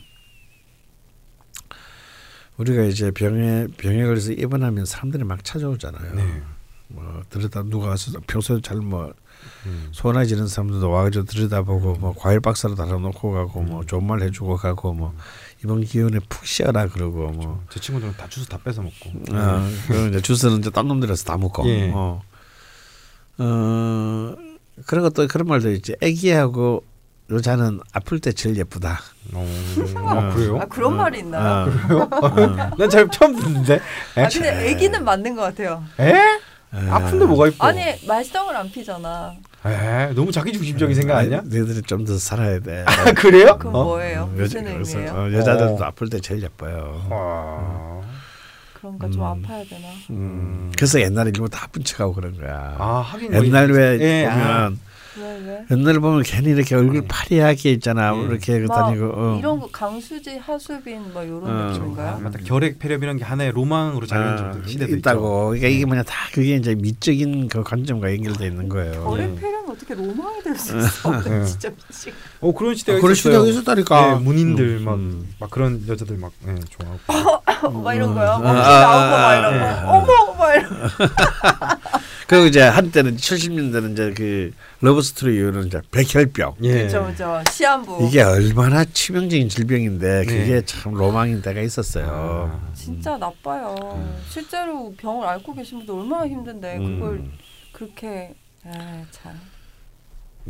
[2.63, 6.15] 우리가 이제 병에 병에 걸려서 입원하면 사람들이 막 찾아오잖아요.
[6.15, 6.43] 네.
[6.87, 9.13] 뭐 들여다 누가 와서 평소에 잘뭐
[9.67, 9.89] 음.
[9.91, 14.93] 소나 지는 사람들도 와가지고 들여다보고 뭐 과일 박스로 달아놓고 가고 뭐 좋은 말 해주고 가고
[14.93, 15.15] 뭐
[15.65, 19.11] 이번 기운에 푹 쉬어라 그러고 뭐제 친구들은 다 주스 다 뺏어 먹고.
[19.33, 21.91] 어, 그리고 이제 주스는 이제 딴 놈들에서 다 먹고 예.
[21.93, 22.23] 어.
[23.39, 24.37] 어
[24.87, 26.85] 그리고 또 그런 말도 있지 애기하고
[27.33, 29.01] 여자는 아플 때 제일 예쁘다.
[29.33, 29.47] 어,
[29.97, 30.59] 아, 그래요?
[30.61, 31.71] 아 그런 말이 있나요?
[31.91, 32.71] 어.
[32.79, 33.81] 난잘 처음 듣는데.
[34.17, 35.83] 아 근데 아기는 맞는 것 같아요.
[35.99, 36.13] 에?
[36.71, 37.67] 아픈데 뭐가 이뻐?
[37.67, 39.35] 아니 말썽을 안 피잖아.
[39.67, 40.13] 에?
[40.15, 41.43] 너무 자기 중심적인 생각 아니야?
[41.45, 42.85] 너희들이 좀 더 살아야 돼.
[42.87, 43.57] 아, 그래요?
[43.59, 43.85] 그건 어?
[43.85, 44.27] 뭐예요?
[44.35, 45.15] 무슨 그래서, 의미예요?
[45.17, 45.87] 어, 여자들도 어.
[45.87, 47.07] 아플 때 제일 예뻐요.
[47.11, 48.01] 아.
[48.75, 49.87] 그런가 좀 아파야 되나?
[50.11, 50.73] 음.
[50.77, 52.75] 그래서 옛날에 일부 다 아픈 척하고 그런 거야.
[52.79, 54.92] 아, 하긴 뭐 옛날 왜 예, 보면 아.
[55.19, 55.65] 왜 왜?
[55.71, 57.07] 옛날 보면 괜히 이렇게 얼굴 네.
[57.09, 58.13] 파리하게 있잖아.
[58.13, 58.23] 네.
[58.23, 59.13] 이렇게 막 다니고.
[59.15, 59.37] 어.
[59.39, 61.71] 이런 거 강수지 하수빈 뭐 이런 어.
[61.71, 62.17] 느낌인가요?
[62.17, 62.39] 아, 맞다.
[62.45, 65.47] 결핵 폐렴이란 게 하나의 로망으로 아, 자리한 시대도 있다고.
[65.49, 65.75] 그러니까 네.
[65.75, 69.05] 이게 뭐냐 다 그게 이제 미적인 그 관점과 연결돼 있는 거예요.
[69.05, 69.41] 어린 예.
[69.41, 71.15] 폐렴이 어떻게 로망이 될 수 있어?
[71.27, 71.45] 예.
[71.47, 72.09] 진짜 미치.
[72.11, 72.19] 있죠.
[72.41, 73.41] 어 그런 시대가 그런 있었어요.
[73.45, 74.15] 시대가 있었다니까.
[74.19, 75.29] 네, 문인들 음, 막, 음.
[75.39, 77.42] 막 그런 여자들 막 예, 좋아하고.
[77.83, 78.31] 막 이런 거요.
[78.33, 79.91] 아, 막 아, 나오고 막 이런 아, 거.
[79.91, 79.97] 아.
[79.97, 80.69] 어머 막 이런.
[80.71, 80.89] 거.
[82.27, 86.55] 그리고 이제 한때는 70년대는 이제 그 러브 스토리 이후로는 이제 백혈병.
[86.63, 86.85] 예.
[86.85, 87.43] 그죠 그죠.
[87.51, 88.07] 시한부.
[88.09, 90.63] 이게 얼마나 치명적인 질병인데 그게 네.
[90.65, 92.51] 참 로망인 때가 있었어요.
[92.53, 92.75] 아.
[92.75, 94.03] 진짜 나빠요.
[94.29, 97.01] 실제로 병을 앓고 계신 분들 얼마나 힘든데 음.
[97.01, 97.25] 그걸
[97.73, 99.39] 그렇게 아, 참.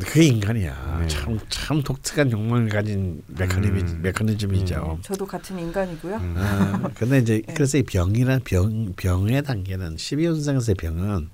[0.00, 0.98] 그게 인간이야.
[1.02, 1.08] 네.
[1.08, 4.02] 참, 참 독특한 욕망을 가진 메커니즘, 음.
[4.02, 4.98] 메커니즘이죠.
[5.02, 6.16] 저도 같은 인간이고요.
[6.16, 6.34] 음.
[6.38, 7.54] 아, 근데 이제 네.
[7.54, 11.28] 그래서 이 병이란 병 병의 단계는 12현상에서의 병은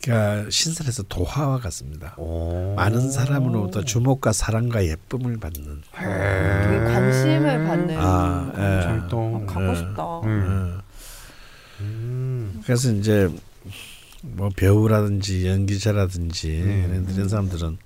[0.00, 2.14] 그러니까 신선해서 도화와 같습니다.
[2.16, 2.74] 오.
[2.74, 5.82] 많은 사람으로부터 주목과 사랑과 예쁨을 받는.
[5.96, 6.62] 해.
[6.62, 7.98] 되게 관심을 받는.
[7.98, 9.14] 아, 예.
[9.14, 9.74] 어, 가고 예.
[9.76, 10.20] 싶다.
[10.24, 10.78] 음.
[10.78, 10.82] 어.
[11.80, 12.60] 음.
[12.64, 13.30] 그래서 이제
[14.22, 16.86] 뭐 배우라든지 연기자라든지 네.
[16.88, 17.78] 이런, 이런 사람들은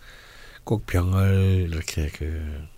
[0.64, 2.76] 꼭 병을 이렇게 그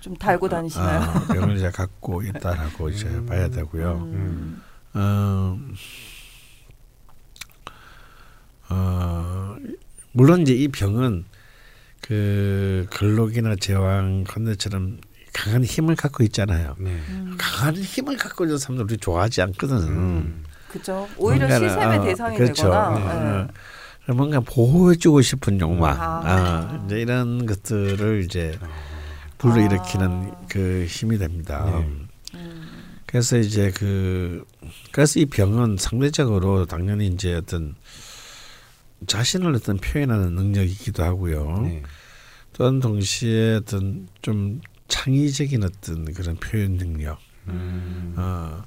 [0.00, 1.00] 좀 달고 다니시나요?
[1.00, 3.26] 아, 병을 이제 갖고 있다라고 이제 음.
[3.26, 4.10] 봐야 되고요.
[4.12, 4.62] 음.
[4.94, 5.58] 어,
[8.68, 9.56] 어,
[10.12, 11.24] 물론 이제 이 병은
[12.02, 15.00] 그 근록이나 제왕 컨대처럼
[15.32, 16.76] 강한 힘을 갖고 있잖아요.
[16.78, 16.90] 네.
[17.08, 17.34] 음.
[17.36, 19.76] 강한 힘을 갖고 있는 사람들 우리 좋아하지 않거든.
[19.88, 20.44] 음.
[20.70, 21.08] 그죠.
[21.16, 22.64] 오히려 시샘의 어, 대상이 그렇죠.
[22.64, 22.98] 되거나.
[22.98, 23.48] 네.
[24.08, 24.10] 예.
[24.10, 26.22] 어, 뭔가 보호해주고 싶은 욕망, 아.
[26.24, 28.58] 아, 이제 이런 것들을 이제
[29.38, 31.64] 불러일으키는 그 힘이 됩니다.
[31.64, 31.86] 네.
[32.34, 32.70] 음.
[33.06, 34.44] 그래서 이제 그
[34.92, 37.74] 그래서 이 병은 상대적으로 당연히 이제 어떤
[39.06, 41.62] 자신을 어떤 표현하는 능력이기도 하고요.
[41.62, 41.82] 네.
[42.52, 48.14] 또한 동시에 어떤 좀 창의적인 어떤 그런 표현 능력, 음.
[48.16, 48.62] 어,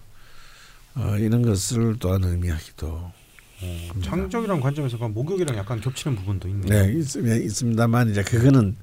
[0.96, 6.68] 어, 이런 것을 또한 의미하기도 어, 창의적이라는 관점에서 보면 목욕이랑 약간 겹치는 부분도 있네요.
[6.68, 8.76] 네, 있, 예, 있습니다만 이제 그거는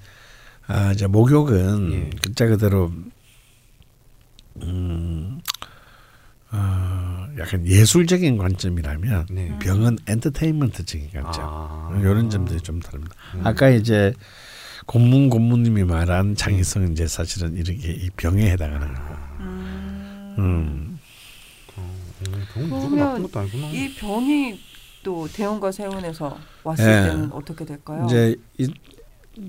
[0.67, 2.11] 아, 이제 목욕은 예.
[2.23, 2.93] 글자 그대로
[4.63, 5.41] 음,
[6.53, 9.59] 어, 약간 예술적인 관점이라면 네.
[9.61, 11.45] 병은 엔터테인먼트적인 관점.
[11.45, 11.97] 아.
[12.01, 13.15] 이런 점들이 좀 다릅니다.
[13.35, 13.47] 음.
[13.47, 14.13] 아까 이제
[14.87, 19.15] 고문 고문님이 말한 창의성은 이제 사실은 이렇게 이 병에 해당하는 거고.
[20.39, 20.99] 음.
[22.29, 22.47] 음.
[22.55, 23.67] 병은 무조건 그러면 나쁜 것도 아니구나.
[23.69, 24.61] 이 병이
[25.03, 27.11] 또 대원과 세운에서 왔을 예.
[27.11, 28.05] 때는 어떻게 될까요?
[28.07, 28.73] 이제 이,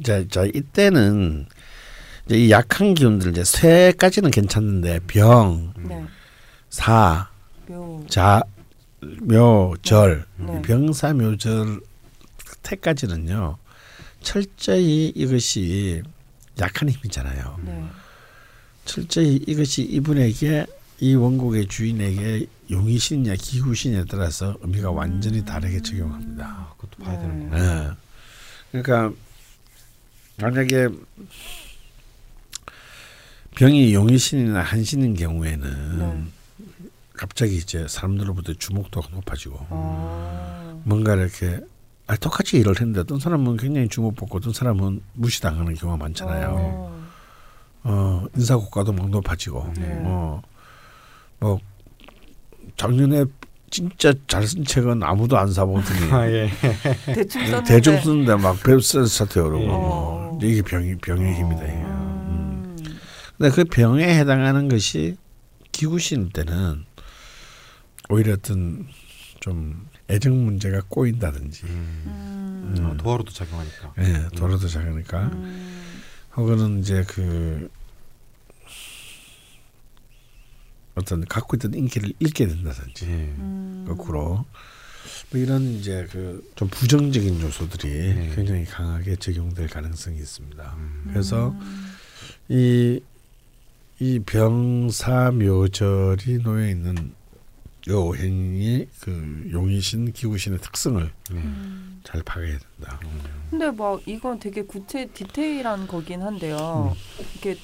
[0.04, 1.46] 자, 자 이때는
[2.26, 6.06] 이제 이 약한 기운들 이제 쇠까지는 괜찮은데 병, 네.
[6.70, 7.30] 사,
[7.68, 8.06] 묘.
[8.08, 8.44] 자,
[9.02, 10.62] 묘, 절, 네.
[10.62, 11.82] 병사, 묘절
[12.64, 13.58] 태까지는요
[14.22, 16.04] 철저히 이것이
[16.60, 17.60] 약한 힘이잖아요.
[17.66, 17.84] 네.
[18.86, 20.66] 철저히 이것이 이분에게
[21.00, 26.46] 이 원곡의 주인에게 용의신이냐 기구신에 따라서 의미가 완전히 다르게 적용합니다.
[26.46, 27.28] 아, 그것도 봐야 네.
[27.28, 27.58] 되는데.
[27.58, 27.92] 예.
[28.82, 29.18] 그러니까
[30.38, 30.88] 만약에
[33.56, 36.24] 병이 용의신이나 한신인 경우에는 네.
[37.14, 40.82] 갑자기 이제 사람들로부터 주목도가 높아지고 어.
[40.86, 41.60] 뭔가 이렇게
[42.08, 46.50] 아, 똑같이 일을 했는데 어떤 사람은 굉장히 주목받고 어떤 사람은 무시당하는 경우가 많잖아요.
[46.50, 47.02] 어.
[47.84, 50.02] 어, 인사고가도 막 높아지고 네.
[50.06, 50.42] 어,
[51.40, 51.60] 뭐
[52.78, 53.26] 작년에
[53.70, 56.50] 진짜 잘 쓴 책은 아무도 안 사보더니 아 예.
[57.06, 57.74] 대충 썼는데.
[57.74, 59.68] 대중 쓰는데 막 베스트셀러 차트 오르고 예.
[59.68, 60.40] 뭐.
[60.44, 61.74] 이게 병이 병의 힘이다 이게.
[61.76, 62.76] 음.
[63.38, 65.16] 근데 그 병에 해당하는 것이
[65.72, 66.84] 기구신 때는
[68.10, 68.88] 오히려 어떤
[69.40, 72.76] 좀 애정 문제가 꼬인다든지 음.
[72.84, 73.94] 아, 도화로도 작용하니까.
[74.00, 75.82] 예, 도로도 작으니까 음.
[76.36, 77.70] 혹은 이제 그
[80.96, 83.10] 어떤 갖고 있던 인기를 잃게 된다든지 예.
[83.10, 83.86] 음.
[83.88, 84.46] 거꾸로
[85.32, 88.32] 뭐 이런 이제 그 좀 부정적인 요소들이 네.
[88.36, 90.76] 굉장히 강하게 적용될 가능성이 있습니다.
[90.78, 91.06] 음.
[91.10, 91.56] 그래서
[92.50, 93.02] 이,
[94.00, 94.20] 이
[95.32, 97.14] 병사묘절이 놓여 있는
[97.90, 101.36] 요 행이 그 용의신 기구신의 특성을 네.
[101.36, 102.00] 음.
[102.04, 103.00] 잘 파악해야 된다.
[103.50, 106.96] 근데 막 이건 되게 구체 디테일한 거긴 한데요.
[107.34, 107.58] 이렇게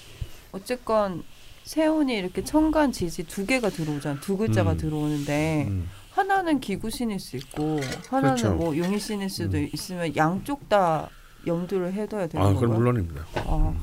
[0.52, 1.24] 어쨌건
[1.68, 4.22] 세운이 이렇게 천간 지지 두 개가 들어오잖아.
[4.22, 4.78] 두 글자가 음.
[4.78, 5.90] 들어오는데 음.
[6.12, 8.56] 하나는 기구 신일 수 있고 하나는 그렇죠.
[8.56, 9.70] 뭐 용의 신일 수도 음.
[9.74, 11.10] 있으면 양쪽 다
[11.46, 12.62] 염두를 해둬야 되는 아, 건가요?
[12.62, 13.26] 그건 물론입니다.
[13.36, 13.74] 아,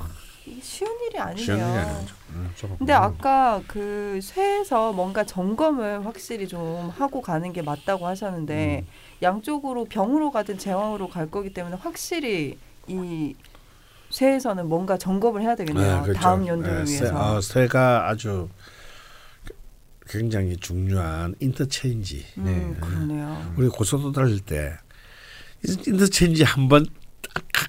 [0.47, 1.45] 이게 쉬운 일이 아니네요.
[1.45, 2.15] 쉬운 일이 아니죠.
[2.31, 3.03] 음, 근데 음.
[3.03, 8.93] 아까 그 쇠에서 뭔가 점검을 확실히 좀 하고 가는 게 맞다고 하셨는데 음.
[9.21, 12.57] 양쪽으로 병으로 가든 제왕으로 갈 거기 때문에 확실히
[12.89, 13.35] 이
[14.25, 15.97] 쇠에서는 뭔가 점검을 해야 되겠네요.
[15.97, 16.21] 네, 그렇죠.
[16.21, 17.35] 다음 연도를 네, 쇠- 위해서.
[17.37, 18.49] 어, 쇠가 아주
[20.09, 22.25] 굉장히 중요한 인터체인지.
[22.39, 22.81] 음, 네.
[22.81, 23.55] 그러네요.
[23.57, 24.77] 우리 고속도 달릴 때
[25.87, 26.87] 인터체인지 한번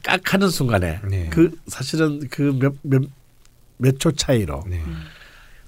[0.04, 1.30] 깍 하는 순간에 네.
[1.32, 3.10] 그 사실은 그 몇 몇
[3.80, 4.84] 몇 초 차이로 네.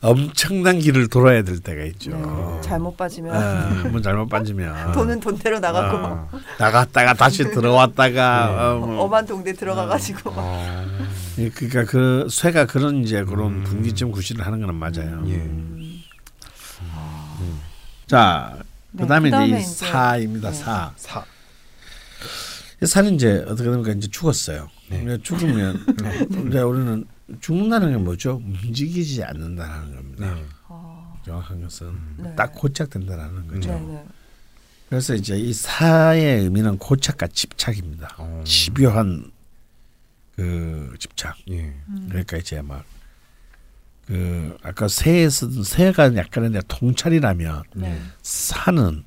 [0.02, 2.12] 엄청난 길을 돌아야 될 때가 있죠.
[2.12, 8.48] 네, 잘못 빠지면 아, 한번 잘못 빠지면 돈은 돈대로 나가고 막 어, 나갔다가 다시 들어왔다가
[8.48, 8.54] 네.
[8.56, 9.04] 어, 뭐.
[9.06, 10.40] 엄한 동대 들어가가지고 막.
[10.40, 10.86] 아,
[11.40, 13.64] 예, 그러니까 그 쇠가 그런 이제 그런 음.
[13.64, 15.24] 분기점 구실을 하는 거는 맞아요.
[15.28, 15.34] 예.
[15.36, 16.04] 음.
[18.06, 18.56] 자,
[18.92, 20.52] 네, 그다음에, 그다음에 이제 사입니다.
[20.52, 20.56] 네.
[20.56, 20.92] 사.
[20.96, 21.26] 사.
[22.82, 23.92] 이 사는 이제 어떻게 됩니까?
[23.92, 24.70] 이제 죽었어요.
[24.90, 25.18] 네.
[25.24, 25.84] 죽으면
[26.50, 27.06] 이제 우리는
[27.42, 28.42] 죽는다는 게 뭐죠?
[28.44, 30.34] 움직이지 않는다는 겁니다.
[30.34, 30.46] 네.
[30.68, 32.36] 아, 정확한 것은 네.
[32.36, 33.70] 딱 고착된다라는 거죠.
[33.72, 34.06] 네, 네.
[34.90, 38.16] 그래서 이제 이 사의 의미는 고착과 집착입니다.
[38.18, 38.44] 어.
[38.46, 39.32] 집요한
[40.36, 41.36] 그 집착.
[41.50, 41.74] 예.
[41.90, 42.08] 음.
[42.10, 42.86] 그러니까 이제 막
[44.08, 48.02] 그 아까 새에서든 새가 약간의 통찰이라면 네.
[48.22, 49.04] 사는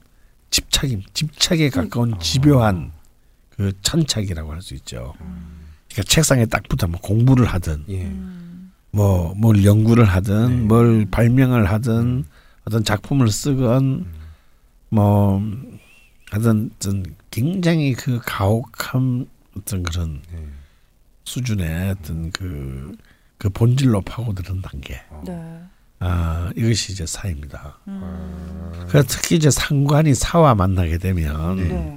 [0.51, 2.93] 집착임 집착에 가까운 집요한
[3.57, 5.15] 그 천착이라고 할 수 있죠.
[5.93, 8.05] 그러니까 책상에 딱 붙어 뭐 공부를 하든 예.
[8.05, 8.73] 음.
[8.93, 10.57] 뭐뭘 연구를 하든 네.
[10.65, 12.25] 뭘 발명을 하든
[12.65, 14.07] 어떤 작품을 쓰건
[14.89, 15.43] 뭐
[16.31, 19.27] 하든 어떤 굉장히 그 가혹한
[19.57, 20.47] 어떤 그런 네.
[21.25, 22.97] 수준의 어떤 그,
[23.39, 25.01] 그 본질로 파고드는 단계.
[25.25, 25.63] 네.
[26.01, 27.79] 아, 이것이 이제 사입니다.
[27.87, 28.73] 음.
[28.89, 31.95] 그 특히 이제 상관이 사와 만나게 되면 네.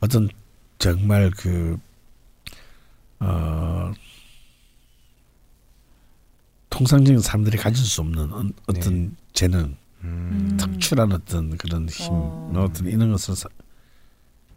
[0.00, 0.28] 어떤
[0.78, 1.78] 정말 그,
[3.20, 3.92] 어,
[6.70, 10.56] 통상적인 사람들이 가질 수 없는 어- 어떤 재능, 음.
[10.60, 12.52] 특출한 어떤 그런 힘, 어.
[12.54, 12.72] 어.
[12.72, 13.48] 떤 이런 것을 사,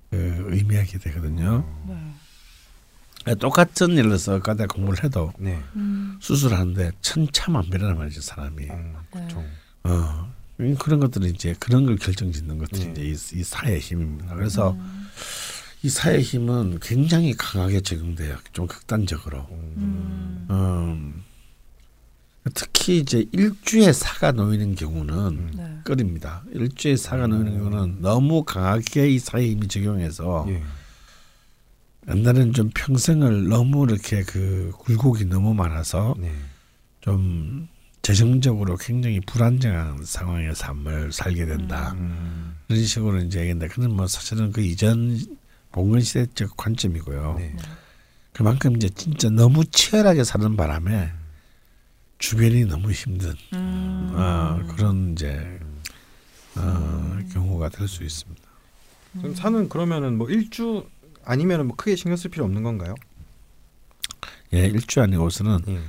[0.10, 1.66] 그 의미하게 되거든요.
[1.88, 3.36] 네.
[3.36, 5.62] 똑같은 예를 들어서 까다 공부를 해도 네.
[5.76, 6.18] 음.
[6.20, 8.68] 수술하는데 천차만별이란 말이죠 사람이.
[8.70, 9.44] 어, 그렇죠.
[9.84, 10.32] 어
[10.80, 13.02] 그런 것들은 이제 그런 걸 결정짓는 것들이 네.
[13.10, 14.36] 이제 이, 이 사의 힘입니다.
[14.36, 15.08] 그래서 음.
[15.84, 18.38] 이 사의 힘은 굉장히 강하게 적용돼요.
[18.54, 19.48] 좀 극단적으로.
[19.50, 20.48] 음.
[20.50, 21.24] 음,
[22.54, 25.80] 특히 이제 일주의 사가 놓이는 경우는 네.
[25.84, 26.44] 끓입니다.
[26.52, 30.64] 일주의 사가 놓이는 경우는 너무 강하게 이 사의 힘이 적용해서 예.
[32.10, 36.32] 옛날에는 좀 평생을 너무 이렇게 그 굴곡이 너무 많아서 네.
[37.00, 37.68] 좀
[38.02, 41.94] 재정적으로 굉장히 불안정한 상황의 삶을 살게 된다.
[41.98, 42.56] 음.
[42.68, 45.20] 그런 식으로 이제 얘기했는데 그는 뭐 사실은 그 이전
[45.72, 47.36] 봉건 시대적 관점이고요.
[47.38, 47.56] 네.
[48.34, 51.12] 그만큼 이제 진짜 너무 치열하게 사는 바람에
[52.18, 54.12] 주변이 너무 힘든 음.
[54.16, 55.60] 어, 그런 이제
[56.56, 58.42] 어, 경우가 될 수 있습니다.
[59.18, 60.88] 그럼 사는 그러면은 뭐 일주
[61.26, 62.96] 아니면은 뭐 크게 신경 쓸 필요 없는 건가요?
[64.54, 65.80] 예, 일주 아니고서는 예.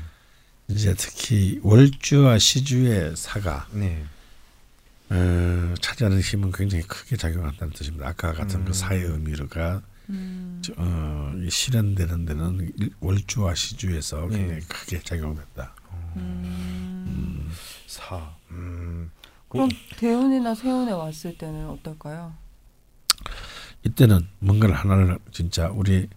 [0.69, 4.05] 이제 특히 월주와 시주의 사가 네.
[5.15, 8.09] 어, 차지하는 힘은 굉장히 크게 작용한다는 뜻입니다.
[8.09, 8.65] 아까 같은 음.
[8.65, 10.61] 그 사의 의미가 음.
[10.65, 14.37] 저, 어, 이 실현되는 데는 일- 월주와 시주에서 예.
[14.37, 15.75] 굉장히 크게 작용된다.
[16.17, 17.51] 음.
[17.87, 18.35] 사.
[18.51, 19.11] 음.
[19.49, 22.35] 그럼 대운이나 세운에 왔을 때는 어떨까요?
[23.85, 26.09] 이때는 뭔가를 하나를 진짜 우리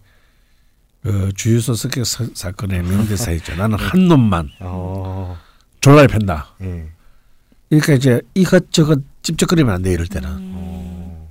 [1.03, 3.55] 그 주유소 습격 사- 사건의 명대사 있죠.
[3.55, 5.37] 나는 한 놈만 어.
[5.81, 6.55] 졸라리 팬다.
[6.61, 6.89] 예.
[7.79, 10.51] 그러니까 이제 이것저것 찝쩍거리면 안 돼 이럴 때는 음.
[10.55, 11.27] 어.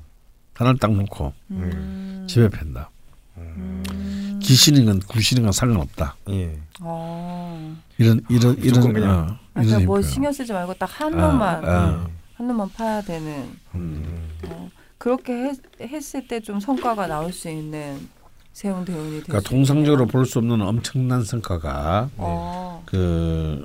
[0.55, 2.27] 하나를 딱 놓고 음.
[2.29, 2.91] 집에 팬다.
[3.37, 4.41] 음.
[4.43, 6.17] 귀신인 건 구신인 건 상관없다.
[6.31, 6.59] 예.
[6.81, 7.77] 어.
[7.99, 9.11] 이런 이런 이런 그냥.
[9.11, 10.03] 어, 아, 이런 그러니까 뭐.
[10.03, 12.07] 신경 쓰지 말고 딱한 아, 놈만 아.
[12.37, 14.29] 한 놈만 파야 되는 음.
[14.47, 18.09] 어, 그렇게 했, 했을 때 좀 성과가 나올 수 있는
[18.53, 22.83] 세운 대운이 될수 그러니까 통상적으로 볼 수 없는 엄청난 성과가 어.
[22.87, 23.65] 그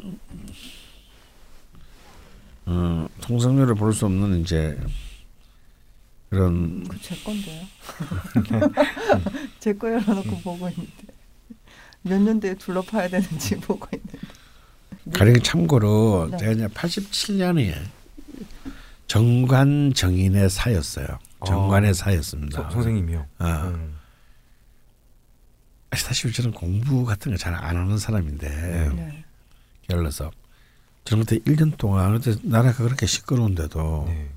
[2.71, 4.79] 어, 통상률을 볼 수 없는 이제
[6.29, 7.65] 그런 그제 건데요.
[9.59, 10.91] 제거 열어놓고 보고 있는데
[12.03, 14.19] 몇 년대에 둘러파야 되는지 보고 있는데.
[15.17, 16.37] 가령 참고로 네.
[16.37, 17.73] 제가 이제 87년에
[19.07, 21.07] 정관 정인의 사였어요.
[21.47, 22.61] 정관의 사였습니다.
[22.63, 23.25] 서- 선생님이요.
[23.39, 23.45] 어.
[23.45, 23.95] 음.
[25.95, 28.47] 사실 저는 공부 같은 거 잘 안 하는 사람인데
[28.95, 29.23] 네.
[29.87, 30.29] 게을러서
[31.09, 34.29] 저는 그때 1년 동안 나라가 그렇게 시끄러운데도 네.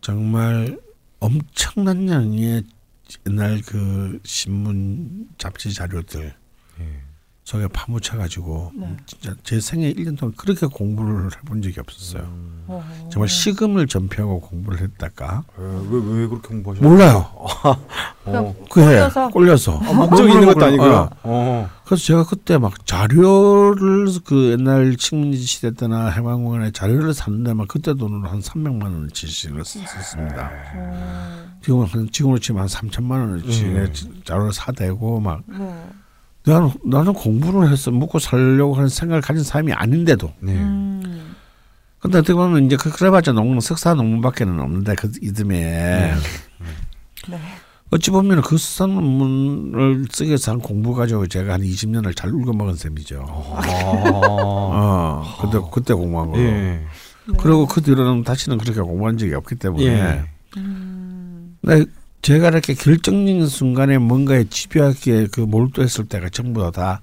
[0.00, 0.80] 정말
[1.20, 2.64] 엄청난 양의
[3.24, 6.34] 옛날 그 신문 잡지 자료들
[6.78, 7.02] 네.
[7.44, 8.96] 속에 파묻혀 가지고 네.
[9.04, 12.22] 진짜 제 생애 1년 동안 그렇게 공부를 해본 적이 없었어요.
[12.22, 12.64] 음.
[12.66, 13.08] 어.
[13.12, 16.88] 정말 식음을 전폐하고 공부를 했다가 왜왜 왜 그렇게 공부하셨어요?
[16.88, 17.30] 몰라요.
[18.24, 18.56] 어.
[18.70, 19.28] 그해 꼴려서?
[19.28, 20.94] 꼴려서 아, 목적이 있는 것도 아니고요.
[20.94, 21.10] 어.
[21.24, 21.70] 어.
[21.84, 27.92] 그래서 제가 그때 막 자료를 그 옛날 식민지 시대 때나 해방공원에 자료를 샀는데 막 그때
[27.92, 30.50] 돈으로 한 300만 원어치를 썼습니다.
[30.76, 31.50] 어.
[31.62, 34.22] 지금 한 지금으로 치면 한 3천만 원어치 음.
[34.24, 35.88] 자료를 사대고 막 네.
[36.46, 40.52] 나는 나는 공부를 해서 먹고 살려고 하는 생각을 가진 사람이 아닌데도 네.
[40.52, 41.34] 음.
[41.98, 46.12] 근데 어떻게 보면 이제 그 그래봤자 논문 석사 논문밖에는 없는데 그 이듬해
[47.28, 47.38] 네.
[47.90, 52.74] 어찌 보면 그 석사 논문을 쓰기 위해서 한 공부 가지고 제가 한 20년을 잘 울거먹은
[52.74, 53.24] 셈이죠.
[53.26, 53.62] 아.
[54.04, 56.38] 어, 그때 그때 공부한 거.
[56.38, 56.42] 예.
[56.42, 56.86] 네.
[57.38, 59.84] 그리고 그 뒤로는 다시는 그렇게 공부한 적이 없기 때문에.
[59.86, 60.24] 예.
[60.58, 61.56] 음.
[62.24, 67.02] 제가 이렇게 결정적인 순간에 뭔가에 집요하게 그 몰두했을 때가 전부 다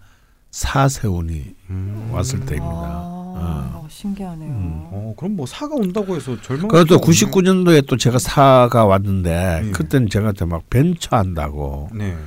[0.50, 2.10] 사세운이 음.
[2.12, 2.66] 왔을 때입니다.
[2.66, 4.50] 아, 어, 신기하네요.
[4.50, 4.88] 음.
[4.90, 6.70] 어, 그럼 뭐 사가 온다고 해서 절망.
[6.70, 9.72] 그래도 99년도에 또 제가 사가 왔는데 예.
[9.72, 12.18] 그때는 제가 막 벤처 한다고 네.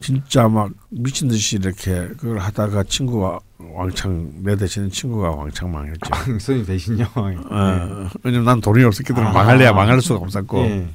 [0.00, 3.40] 진짜 막 미친 듯이 이렇게 그걸 하다가 친구가
[3.74, 5.98] 왕창 내 대신에 친구가 왕창 망했죠.
[6.14, 7.04] 선생님 대신요.
[7.14, 9.32] 어, 왜냐면 난 돈이 없었기 때문에 아.
[9.34, 10.88] 망할래야 망할 수가 없었고 예.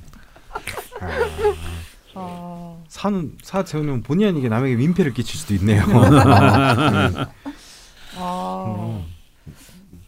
[2.18, 5.84] 아, 사는 사 세우면 본의 아니게 남에게 민폐를 끼칠 수도 있네요.
[8.18, 9.04] 아,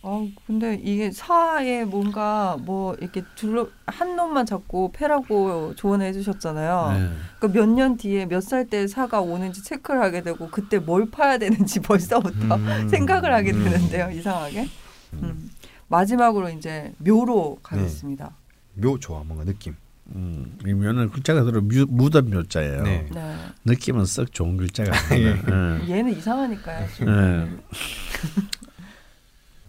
[0.03, 6.91] 아, 근데 이게 사에 뭔가 뭐 이렇게 둘러 한 놈만 잡고 패라고 조언해 주셨잖아요.
[6.97, 7.09] 네.
[7.39, 11.37] 그러니까 몇 년 뒤에 몇 살 때 사가 오는지 체크를 하게 되고 그때 뭘 파야
[11.37, 12.87] 되는지 벌써부터 음.
[12.87, 13.63] 생각을 하게 음.
[13.65, 14.09] 되는데요.
[14.11, 14.67] 이상하게.
[15.13, 15.51] 음.
[15.89, 18.31] 마지막으로 이제 묘로 가겠습니다.
[18.75, 19.75] 묘 좋아 뭔가 느낌.
[20.15, 22.83] 음, 이 묘는 글자가 들어 뮤, 무덤 묘자예요.
[22.83, 23.07] 네.
[23.13, 23.35] 네.
[23.65, 25.81] 느낌은 썩 좋은 글자가 아닙니다.
[25.87, 25.89] 예.
[25.97, 26.87] 얘는 이상하니까요.
[26.97, 27.07] 좀.
[27.09, 27.47] 예.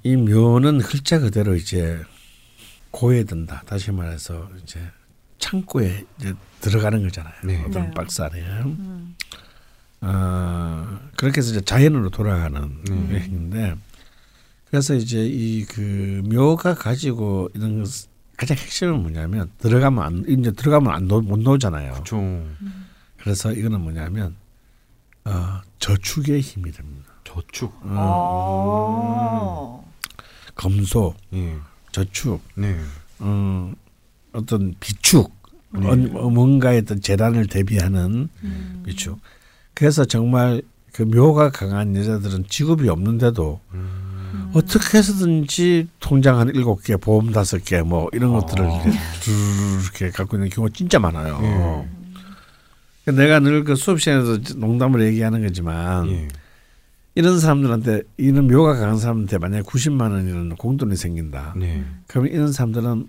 [0.05, 2.01] 이 묘는 글자 그대로 이제
[2.91, 3.63] 고에 든다.
[3.67, 4.81] 다시 말해서 이제
[5.39, 7.35] 창고에 이제 들어가는 거잖아요.
[7.45, 7.65] 네.
[7.67, 7.91] 어떤 네.
[7.91, 8.41] 박스 안에.
[8.41, 9.15] 음.
[10.01, 13.15] 어, 그렇게 해서 이제 자연으로 돌아가는 네.
[13.15, 13.75] 여행인데
[14.71, 20.95] 그래서 이제 이 그 묘가 가지고 이런 것- 가장 핵심은 뭐냐면 들어가면 안 이제 들어가면
[20.95, 22.03] 안못 나오잖아요.
[22.05, 22.57] 좀
[23.19, 24.37] 그래서 이거는 뭐냐면
[25.25, 27.13] 어, 저축의 힘이 됩니다.
[27.25, 27.75] 저축.
[27.83, 29.81] 아.
[30.55, 31.57] 검소, 예.
[31.93, 32.79] 저축, 네.
[33.19, 33.73] 어,
[34.33, 35.33] 어떤 비축,
[35.71, 35.87] 네.
[35.87, 35.97] 어,
[36.31, 38.83] 뭔가의 어떤 재난을 대비하는 음.
[38.87, 39.19] 비축.
[39.75, 44.08] 그래서 정말 그 묘가 강한 여자들은 직업이 없는데도 음.
[44.55, 48.69] 어떻게 해서든지 통장 한 일곱 개, 보험 다섯 개, 뭐 이런 것들을 아.
[48.75, 48.91] 이렇게
[49.83, 51.39] 이렇게 갖고 있는 경우가 진짜 많아요.
[51.43, 51.99] 예.
[53.05, 56.29] 그러니까 내가 늘 그 수업 시간에서 농담을 얘기하는 거지만 예.
[57.15, 61.55] 이런 사람들한테 이런 묘가 강한 사람한테 만약에 90만 원이라는 공돈이 생긴다.
[61.57, 61.85] 네.
[62.07, 63.09] 그러면 이런 사람들은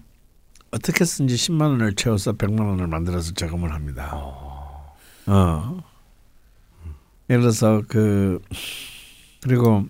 [0.72, 4.12] 어떻게 든지 10만 원을 채워서 100만 원을 만들어서 저금을 합니다.
[4.14, 5.84] 어.
[7.30, 8.40] 예를 들어서 그
[9.42, 9.86] 그리고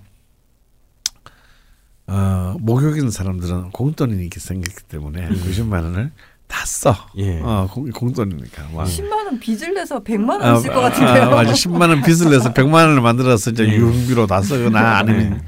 [2.11, 6.11] 어 목욕인 사람들은 공돈이 이렇게 생겼기 때문에 90만 원을
[6.47, 6.95] 다 써.
[7.17, 7.39] 예.
[7.43, 8.69] 어 공, 공돈이니까.
[8.73, 8.85] 막.
[8.85, 11.23] 10만 원 빚을 내서 100만 아, 원쓸것 같은데요.
[11.23, 11.51] 아, 맞아.
[11.53, 13.75] 10만 원 빚을 내서 100만 원을 만들어서 이제 예.
[13.75, 15.43] 유흥비로 다 쓰거나 아니면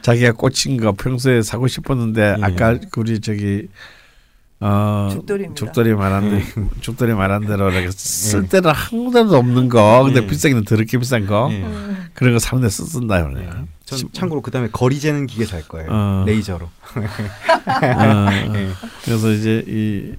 [0.00, 2.42] 자기가 꽂힌 거 평소에 사고 싶었는데 예.
[2.42, 3.68] 아까 우리 저기
[4.60, 5.54] 어 죽돌이입니다.
[5.54, 6.42] 죽돌이 말한 대
[6.80, 10.26] 죽돌이 말한 대로 이렇게 쓸 때는 한 군데도 없는 거 근데 예.
[10.26, 11.62] 비싸기는 더럽게 비싼 거 예.
[11.62, 12.08] 음.
[12.14, 13.24] 그런 거 사는 데 쓴다 예.
[13.34, 13.50] 그래요.
[13.96, 15.88] 전 참고로 그 다음에 거리 재는 기계 살 거예요.
[15.90, 16.24] 어.
[16.26, 16.64] 레이저로.
[16.66, 16.70] 어,
[18.54, 18.70] 예.
[19.04, 20.14] 그래서 이제 이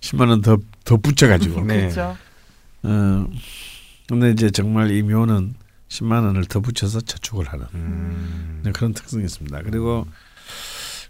[0.00, 1.80] 10만 원 더 더 붙여 가지고 네.
[1.82, 2.16] 그렇죠.
[2.84, 3.26] 어
[4.08, 5.54] 근데 이제 정말 이 묘는
[5.88, 8.60] 10만 원을 더 붙여서 저축을 하는 음.
[8.64, 9.62] 네, 그런 특성이 있습니다.
[9.62, 10.06] 그리고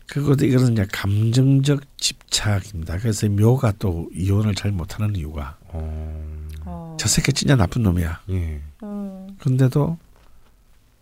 [0.07, 2.97] 그것도 이거는 이제 감정적 집착입니다.
[2.99, 6.39] 그래서 이 묘가 또 이혼을 잘 못하는 이유가 어.
[6.65, 6.97] 어.
[6.99, 8.21] 저 새끼 진짜 나쁜 놈이야.
[8.31, 8.61] 예.
[8.81, 9.27] 어.
[9.41, 9.99] 근데도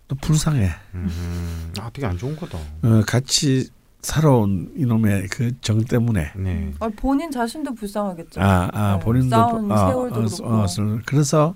[0.08, 0.70] 또 불쌍해.
[0.94, 2.58] 음, 아 되게 안 좋은 거다.
[2.58, 3.68] 어, 같이
[4.02, 6.72] 살아온 이놈의 그 정 때문에 네.
[6.78, 8.40] 아, 본인 자신도 불쌍하겠죠.
[8.40, 10.44] 아, 아 네, 본인도 싸운 아, 세월도 어, 그렇고.
[10.46, 11.54] 어, 어, 그래서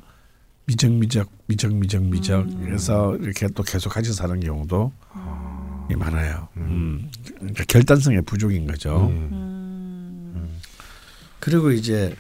[0.67, 2.63] 미적미적 미적미적 미적 음.
[2.65, 6.49] 그래서 이렇게 또 계속 같이 사는 경우도 아, 많아요.
[6.57, 6.63] 음.
[6.63, 7.11] 음.
[7.39, 9.09] 그러니까 결단성의 부족인 거죠.
[9.11, 9.15] 네.
[9.15, 10.33] 음.
[10.37, 10.61] 음.
[11.41, 12.15] 그리고 이제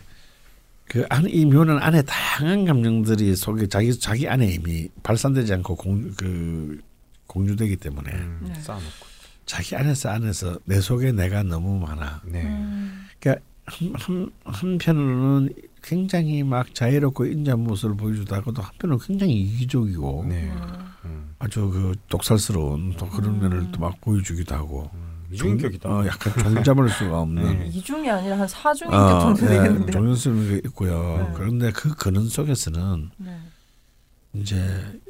[0.88, 6.12] 그 안, 이 묘는 안에 다양한 감정들이 속에 자기 자기 안에 이미 발산되지 않고 공,
[6.16, 6.80] 그
[7.26, 8.54] 공유되기 때문에 음, 네.
[8.60, 9.06] 쌓아놓고.
[9.44, 12.22] 자기 안에서 안에서 내 속에 내가 너무 많아.
[12.26, 12.42] 네.
[12.42, 13.04] 음.
[13.70, 20.50] 한, 한, 한편으로는 굉장히 막 자유롭고 인자한 모습을 보여주다가도 한편으로는 굉장히 이기적이고 네.
[20.50, 20.88] 음.
[21.04, 23.40] 음, 아주 그 독살스러운 또 그런 음.
[23.40, 25.88] 면을 또 막 보여주기도 하고 음, 이중인격이다.
[25.88, 27.66] 어, 약간 종잡을 수가 없는 네.
[27.66, 29.92] 이중이 아니라 한 사중인 어, 격 정도 네, 되겠는데.
[29.92, 31.28] 종연성이 있고요.
[31.28, 31.32] 네.
[31.36, 33.38] 그런데 그 근원 속에서는 네.
[34.34, 35.00] 이제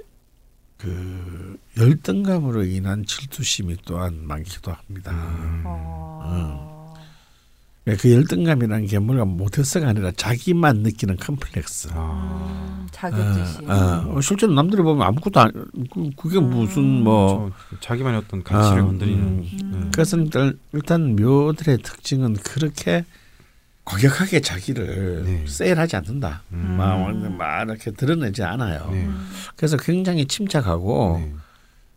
[0.76, 5.12] 그 열등감으로 인한 질투심이 또한 많기도 합니다.
[5.12, 5.62] 음.
[5.66, 6.67] 어.
[7.96, 11.88] 그 열등감이라는 게 뭔가 못해서가 아니라 자기만 느끼는 컴플렉스.
[11.92, 13.70] 아, 음, 자격지심.
[13.70, 14.20] 어, 어.
[14.20, 16.50] 실제로 남들이 보면 아무것도 안, 그- 그게 음.
[16.50, 19.18] 무슨 뭐저 자기만의 어떤 가치를 아, 건드리는.
[19.22, 19.48] 음.
[19.62, 19.90] 음.
[19.94, 23.04] 그래서 일단, 일단 묘들의 특징은 그렇게
[23.84, 25.44] 과격하게 자기를 네.
[25.46, 26.42] 세일하지 않는다.
[26.52, 26.74] 음.
[26.76, 28.88] 막, 막 이렇게 드러내지 않아요.
[28.92, 29.04] 네.
[29.06, 29.28] 음.
[29.56, 31.32] 그래서 굉장히 침착하고 네.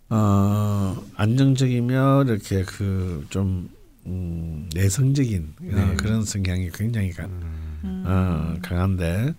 [0.09, 3.69] 어, 안정적이며 이렇게 그좀
[4.07, 5.95] 음, 내성적인 어, 네.
[5.95, 7.79] 그런 성향이 굉장히 가, 음.
[7.83, 8.03] 음.
[8.05, 9.33] 어, 강한데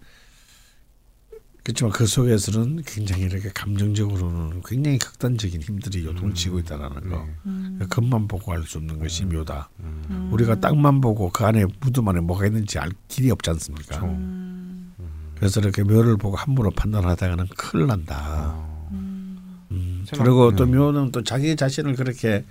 [1.64, 7.18] 그렇지만 그 속에서는 굉장히 이렇게 감정적으로는 굉장히 극단적인 힘들이 요동치고 있다라는 거.
[7.18, 7.34] 네.
[7.46, 7.78] 음.
[7.88, 9.70] 겉만 보고 알 수 없는 것이 묘다.
[9.80, 10.02] 음.
[10.10, 10.32] 음.
[10.32, 14.00] 우리가 땅만 보고 그 안에 무덤 안에 뭐가 있는지 알 길이 없지 않습니까?
[14.00, 14.06] 그렇죠.
[14.06, 14.92] 음.
[15.36, 18.16] 그래서 이렇게 묘를 보고 함부로 판단하다가는 큰일 난다.
[18.16, 18.88] 아.
[18.90, 19.60] 음.
[19.70, 20.76] 음, 그리고 또 네.
[20.76, 22.44] 묘는 또 자기 자신을 그렇게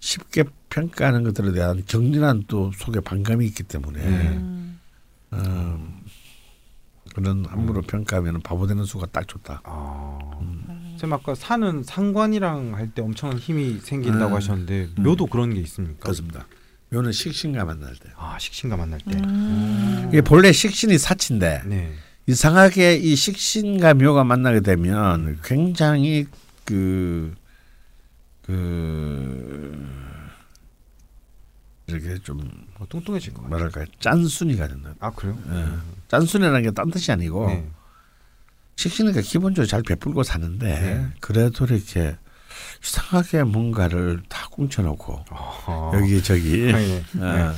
[0.00, 4.28] 쉽게 평가하는 것들에 대한 정진한 또 속에 반감이 있기 때문에 네.
[4.28, 4.78] 음.
[5.32, 6.00] 음,
[7.14, 9.62] 그런 함부로 평가하면 바보 되는 수가 딱 좋다.
[9.64, 10.18] 아.
[10.40, 10.64] 음.
[10.98, 14.36] 선생님 아까 산은 상관이랑 할 때 엄청난 힘이 생긴다고 음.
[14.36, 15.02] 하셨는데 음.
[15.02, 15.98] 묘도 그런 게 있습니까?
[16.00, 16.46] 그렇습니다.
[16.90, 18.10] 묘는 식신과 만날 때.
[18.16, 19.16] 아 식신과 만날 때.
[19.16, 20.08] 음.
[20.08, 21.92] 이게 본래 식신이 사치인데 네.
[22.28, 26.26] 이상하게 이 식신과 묘가 만나게 되면 굉장히
[26.64, 27.34] 그,
[28.46, 29.86] 그,
[31.88, 32.40] 이렇게 좀
[32.78, 33.58] 어, 뚱뚱해질 것 같아요.
[33.58, 34.94] 뭐랄까 짠순이가 된다.
[35.00, 35.38] 아 그래요?
[35.52, 35.66] 예.
[36.08, 37.68] 짠순이라는 게 딴 뜻이 아니고 네.
[38.76, 41.06] 식신이가 기본적으로 잘 베풀고 사는데 네.
[41.20, 42.16] 그래도 이렇게
[42.82, 45.92] 이상하게 뭔가를 다 꽁쳐놓고 아.
[45.94, 47.52] 여기 저기 아, 네.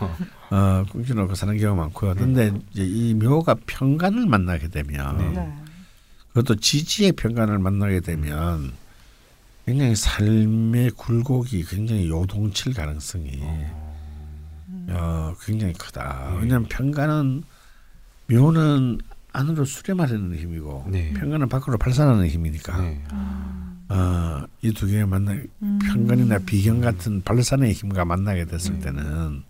[0.00, 0.16] 어,
[0.56, 2.14] 어, 꽁쳐놓고 사는 경우가 많고요.
[2.14, 5.62] 근데 이제 이 묘가 평간을 만나게 되면.
[6.28, 8.72] 그것도 지지의 평간을 만나게 되면
[9.64, 13.40] 굉장히 삶의 굴곡이 굉장히 요동칠 가능성이
[14.88, 16.30] 어, 굉장히 크다.
[16.32, 16.38] 네.
[16.40, 17.44] 왜냐하면 평간은
[18.28, 18.98] 묘는
[19.32, 21.12] 안으로 수렴하려는 힘이고 네.
[21.14, 23.02] 평간은 밖으로 발산하는 힘이니까 네.
[23.88, 25.32] 어, 이 두 개가 만나
[25.62, 25.78] 음.
[25.84, 28.86] 평간이나 비경 같은 발산의 힘과 만나게 됐을 네.
[28.86, 29.42] 때는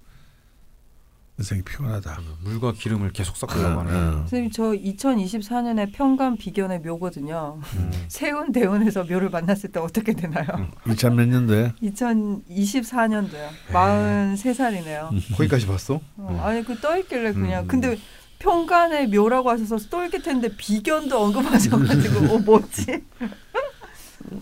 [1.43, 2.21] 인생이 피곤하다.
[2.45, 3.95] 물과 기름을 계속 섞으려고 어, 하는.
[3.95, 4.13] 어.
[4.21, 7.59] 선생님 저 2024년에 평간 비견의 묘거든요.
[7.77, 7.91] 음.
[8.07, 10.47] 세운 대운에서 묘를 만났을 때 어떻게 되나요?
[10.89, 13.49] 2000 몇 년도에 2024년도요.
[13.73, 15.09] 43살이네요.
[15.37, 16.01] 거기까지 봤어?
[16.17, 17.69] 어, 아니 그 떠있길래 그냥 음.
[17.69, 17.99] 근데
[18.39, 23.05] 평간의 묘라고 하셔서 똘깃했는데 비견도 언급하셔가지고 어 뭐지?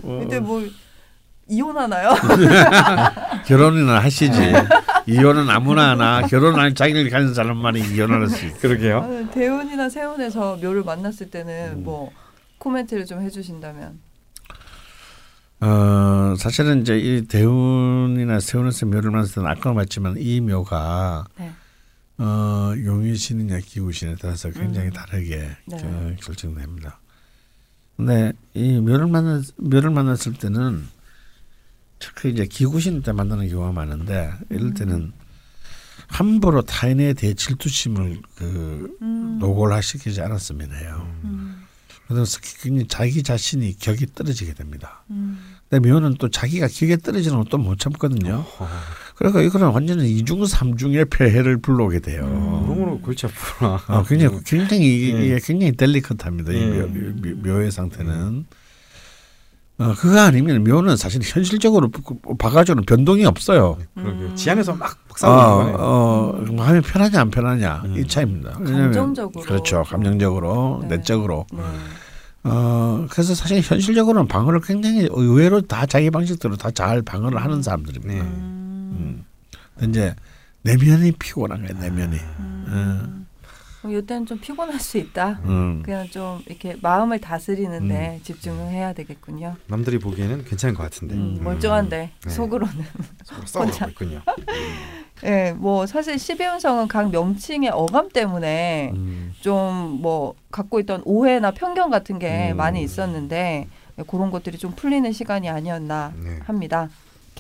[0.02, 0.62] 근데 뭐
[1.48, 2.10] 이혼하나요?
[3.46, 4.30] 결혼이나 하시지.
[5.10, 6.26] 이혼은 아무나 하나.
[6.26, 8.58] 결혼할 자기를 가진 사람만이 이혼할 수 있어.
[8.58, 8.98] 그러게요.
[8.98, 11.84] 아, 대운이나 세운에서 묘를 만났을 때는 음.
[11.84, 12.12] 뭐
[12.58, 13.98] 코멘트를 좀 해주신다면.
[15.62, 21.50] 어, 사실은 이제 이 대운이나 세운에서 묘를 만났을 때는 아까 말했지만 이 묘가 네.
[22.18, 24.92] 어, 용의신이냐 기구신에 따라서 굉장히 음.
[24.92, 25.76] 다르게 네.
[25.82, 26.98] 어, 결정됩니다.
[27.96, 30.86] 근데 이 묘를 만났 묘를 만났을 때는
[32.00, 35.12] 특히 이제 기구신 때 만나는 경우가 많은데 이럴 때는
[36.08, 39.38] 함부로 타인에 대해 질투심을 그 음.
[39.38, 41.06] 노골화시키지 않았으면 해요.
[41.22, 41.62] 음.
[42.08, 45.04] 그래서 굉장히 자기 자신이 격이 떨어지게 됩니다.
[45.10, 45.38] 음.
[45.68, 48.44] 근데 묘는 또 자기가 격에 떨어지는 걸또못 참거든요.
[49.14, 52.24] 그러니까 이거는 완전히 이중 삼중의 폐해를 불러오게 돼요.
[52.24, 52.66] 음.
[52.66, 53.80] 그러므로 골치 아프구나.
[53.86, 55.26] 어, 굉장히 굉장히 이게 네.
[55.26, 56.52] 이게 굉장히 델리컷합니다.
[56.52, 56.82] 이 네.
[56.82, 58.46] 묘, 묘, 묘의 상태는.
[59.80, 61.90] 어, 그거 아니면 묘는 사실 현실적으로
[62.38, 63.78] 바가지로는 변동이 없어요.
[63.94, 64.26] 그러게요.
[64.28, 64.36] 음.
[64.36, 65.76] 지안에서 막, 막 어, 싸우는 거네.
[65.82, 67.96] 어, 뭐 하면 편하냐 안 편하냐 음.
[67.98, 68.58] 이 차이입니다.
[68.60, 69.42] 왜냐하면 감정적으로.
[69.44, 69.82] 그렇죠.
[69.84, 70.96] 감정적으로 네.
[70.98, 71.62] 내적으로 네.
[72.42, 78.14] 어 그래서 사실 현실적으로는 방어를 굉장히 의외로 다 자기 방식대로 다 잘 방어를 하는 사람들입니다.
[78.14, 78.20] 네.
[78.20, 79.24] 음.
[79.78, 80.14] 근데 이제
[80.62, 81.80] 내면이 피곤한 거예요.
[81.82, 82.16] 내면이.
[82.38, 83.26] 음.
[83.82, 85.40] 어, 이때는 좀 피곤할 수 있다.
[85.44, 85.82] 음.
[85.84, 89.56] 그냥 좀 이렇게 마음을 다스리는데 집중을 해야 되겠군요.
[89.66, 91.44] 남들이 보기에는 괜찮은 것 같은데 음, 음.
[91.44, 92.30] 멀쩡한데 네.
[92.30, 92.84] 속으로는.
[93.46, 94.20] 싸우고 있군요.
[95.24, 99.34] 예, 뭐 사실 12운성은 각 명칭의 어감 때문에 음.
[99.40, 102.56] 좀뭐 갖고 있던 오해나 편견 같은 게 음.
[102.56, 103.68] 많이 있었는데
[103.98, 106.38] 예, 그런 것들이 좀 풀리는 시간이 아니었나 네.
[106.44, 106.88] 합니다.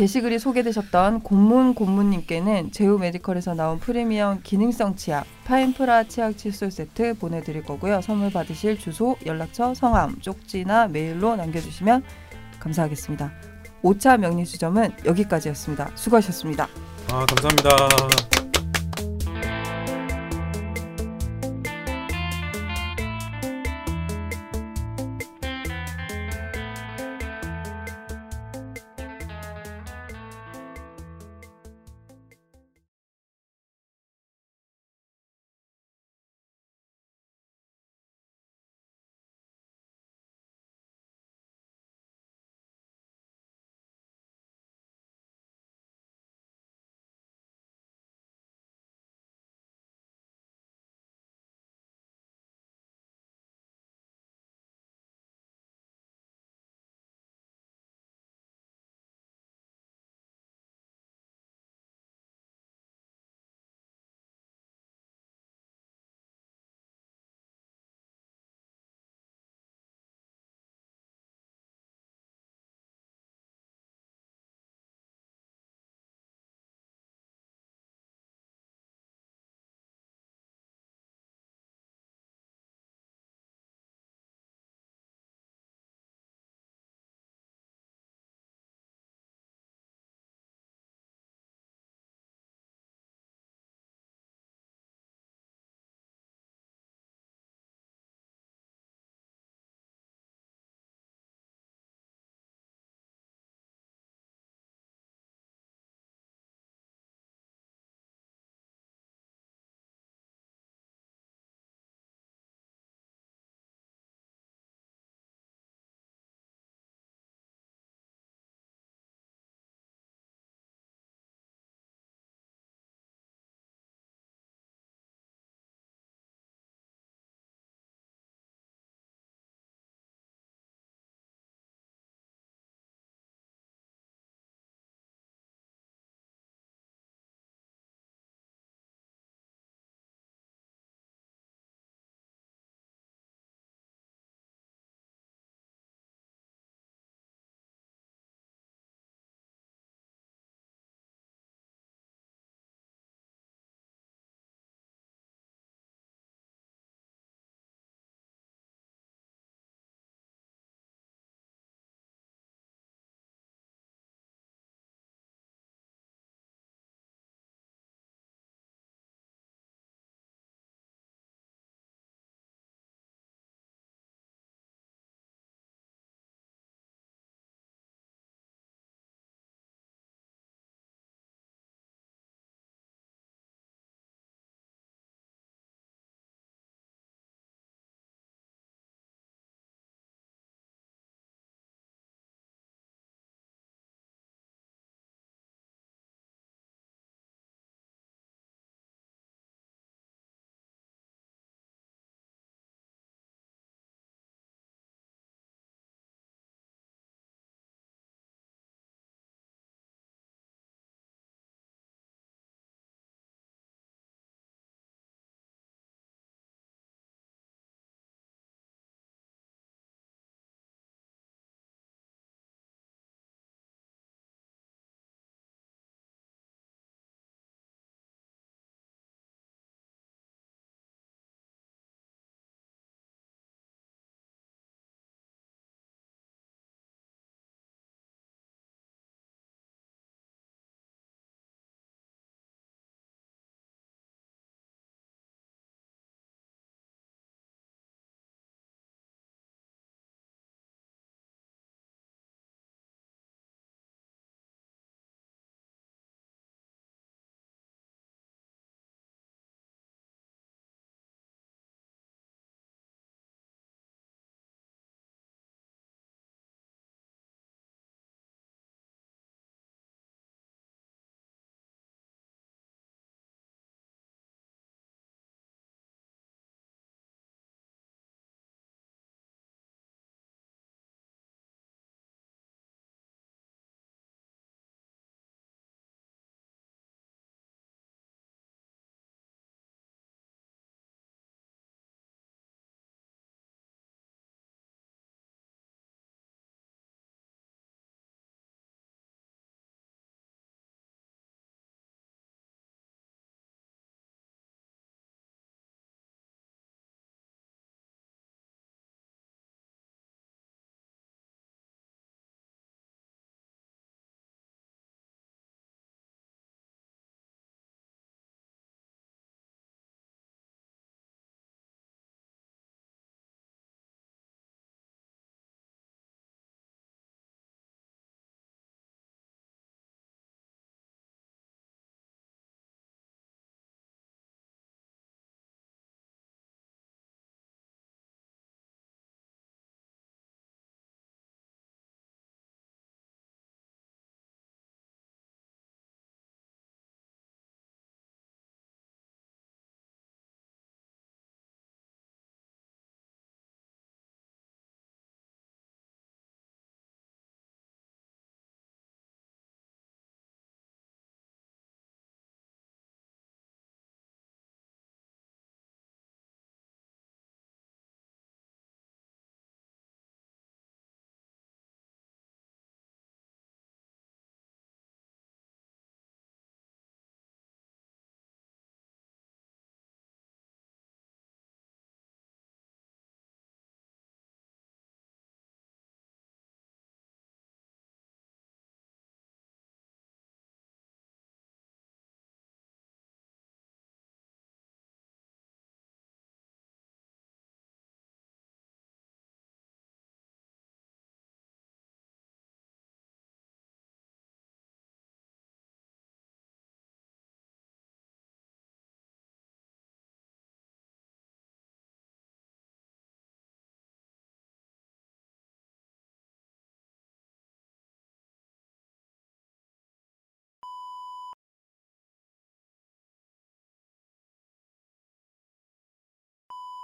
[0.00, 7.64] 게시글이 소개되셨던 곤문 곤문님께는 제우 메디컬에서 나온 프리미엄 기능성 치약 파인프라 치약 칫솔 세트 보내드릴
[7.64, 8.00] 거고요.
[8.00, 12.02] 선물 받으실 주소, 연락처, 성함, 쪽지나 메일로 남겨주시면
[12.60, 13.30] 감사하겠습니다.
[13.82, 15.90] 오차 명리주점은 여기까지였습니다.
[15.94, 16.66] 수고하셨습니다.
[17.10, 18.49] 아 감사합니다.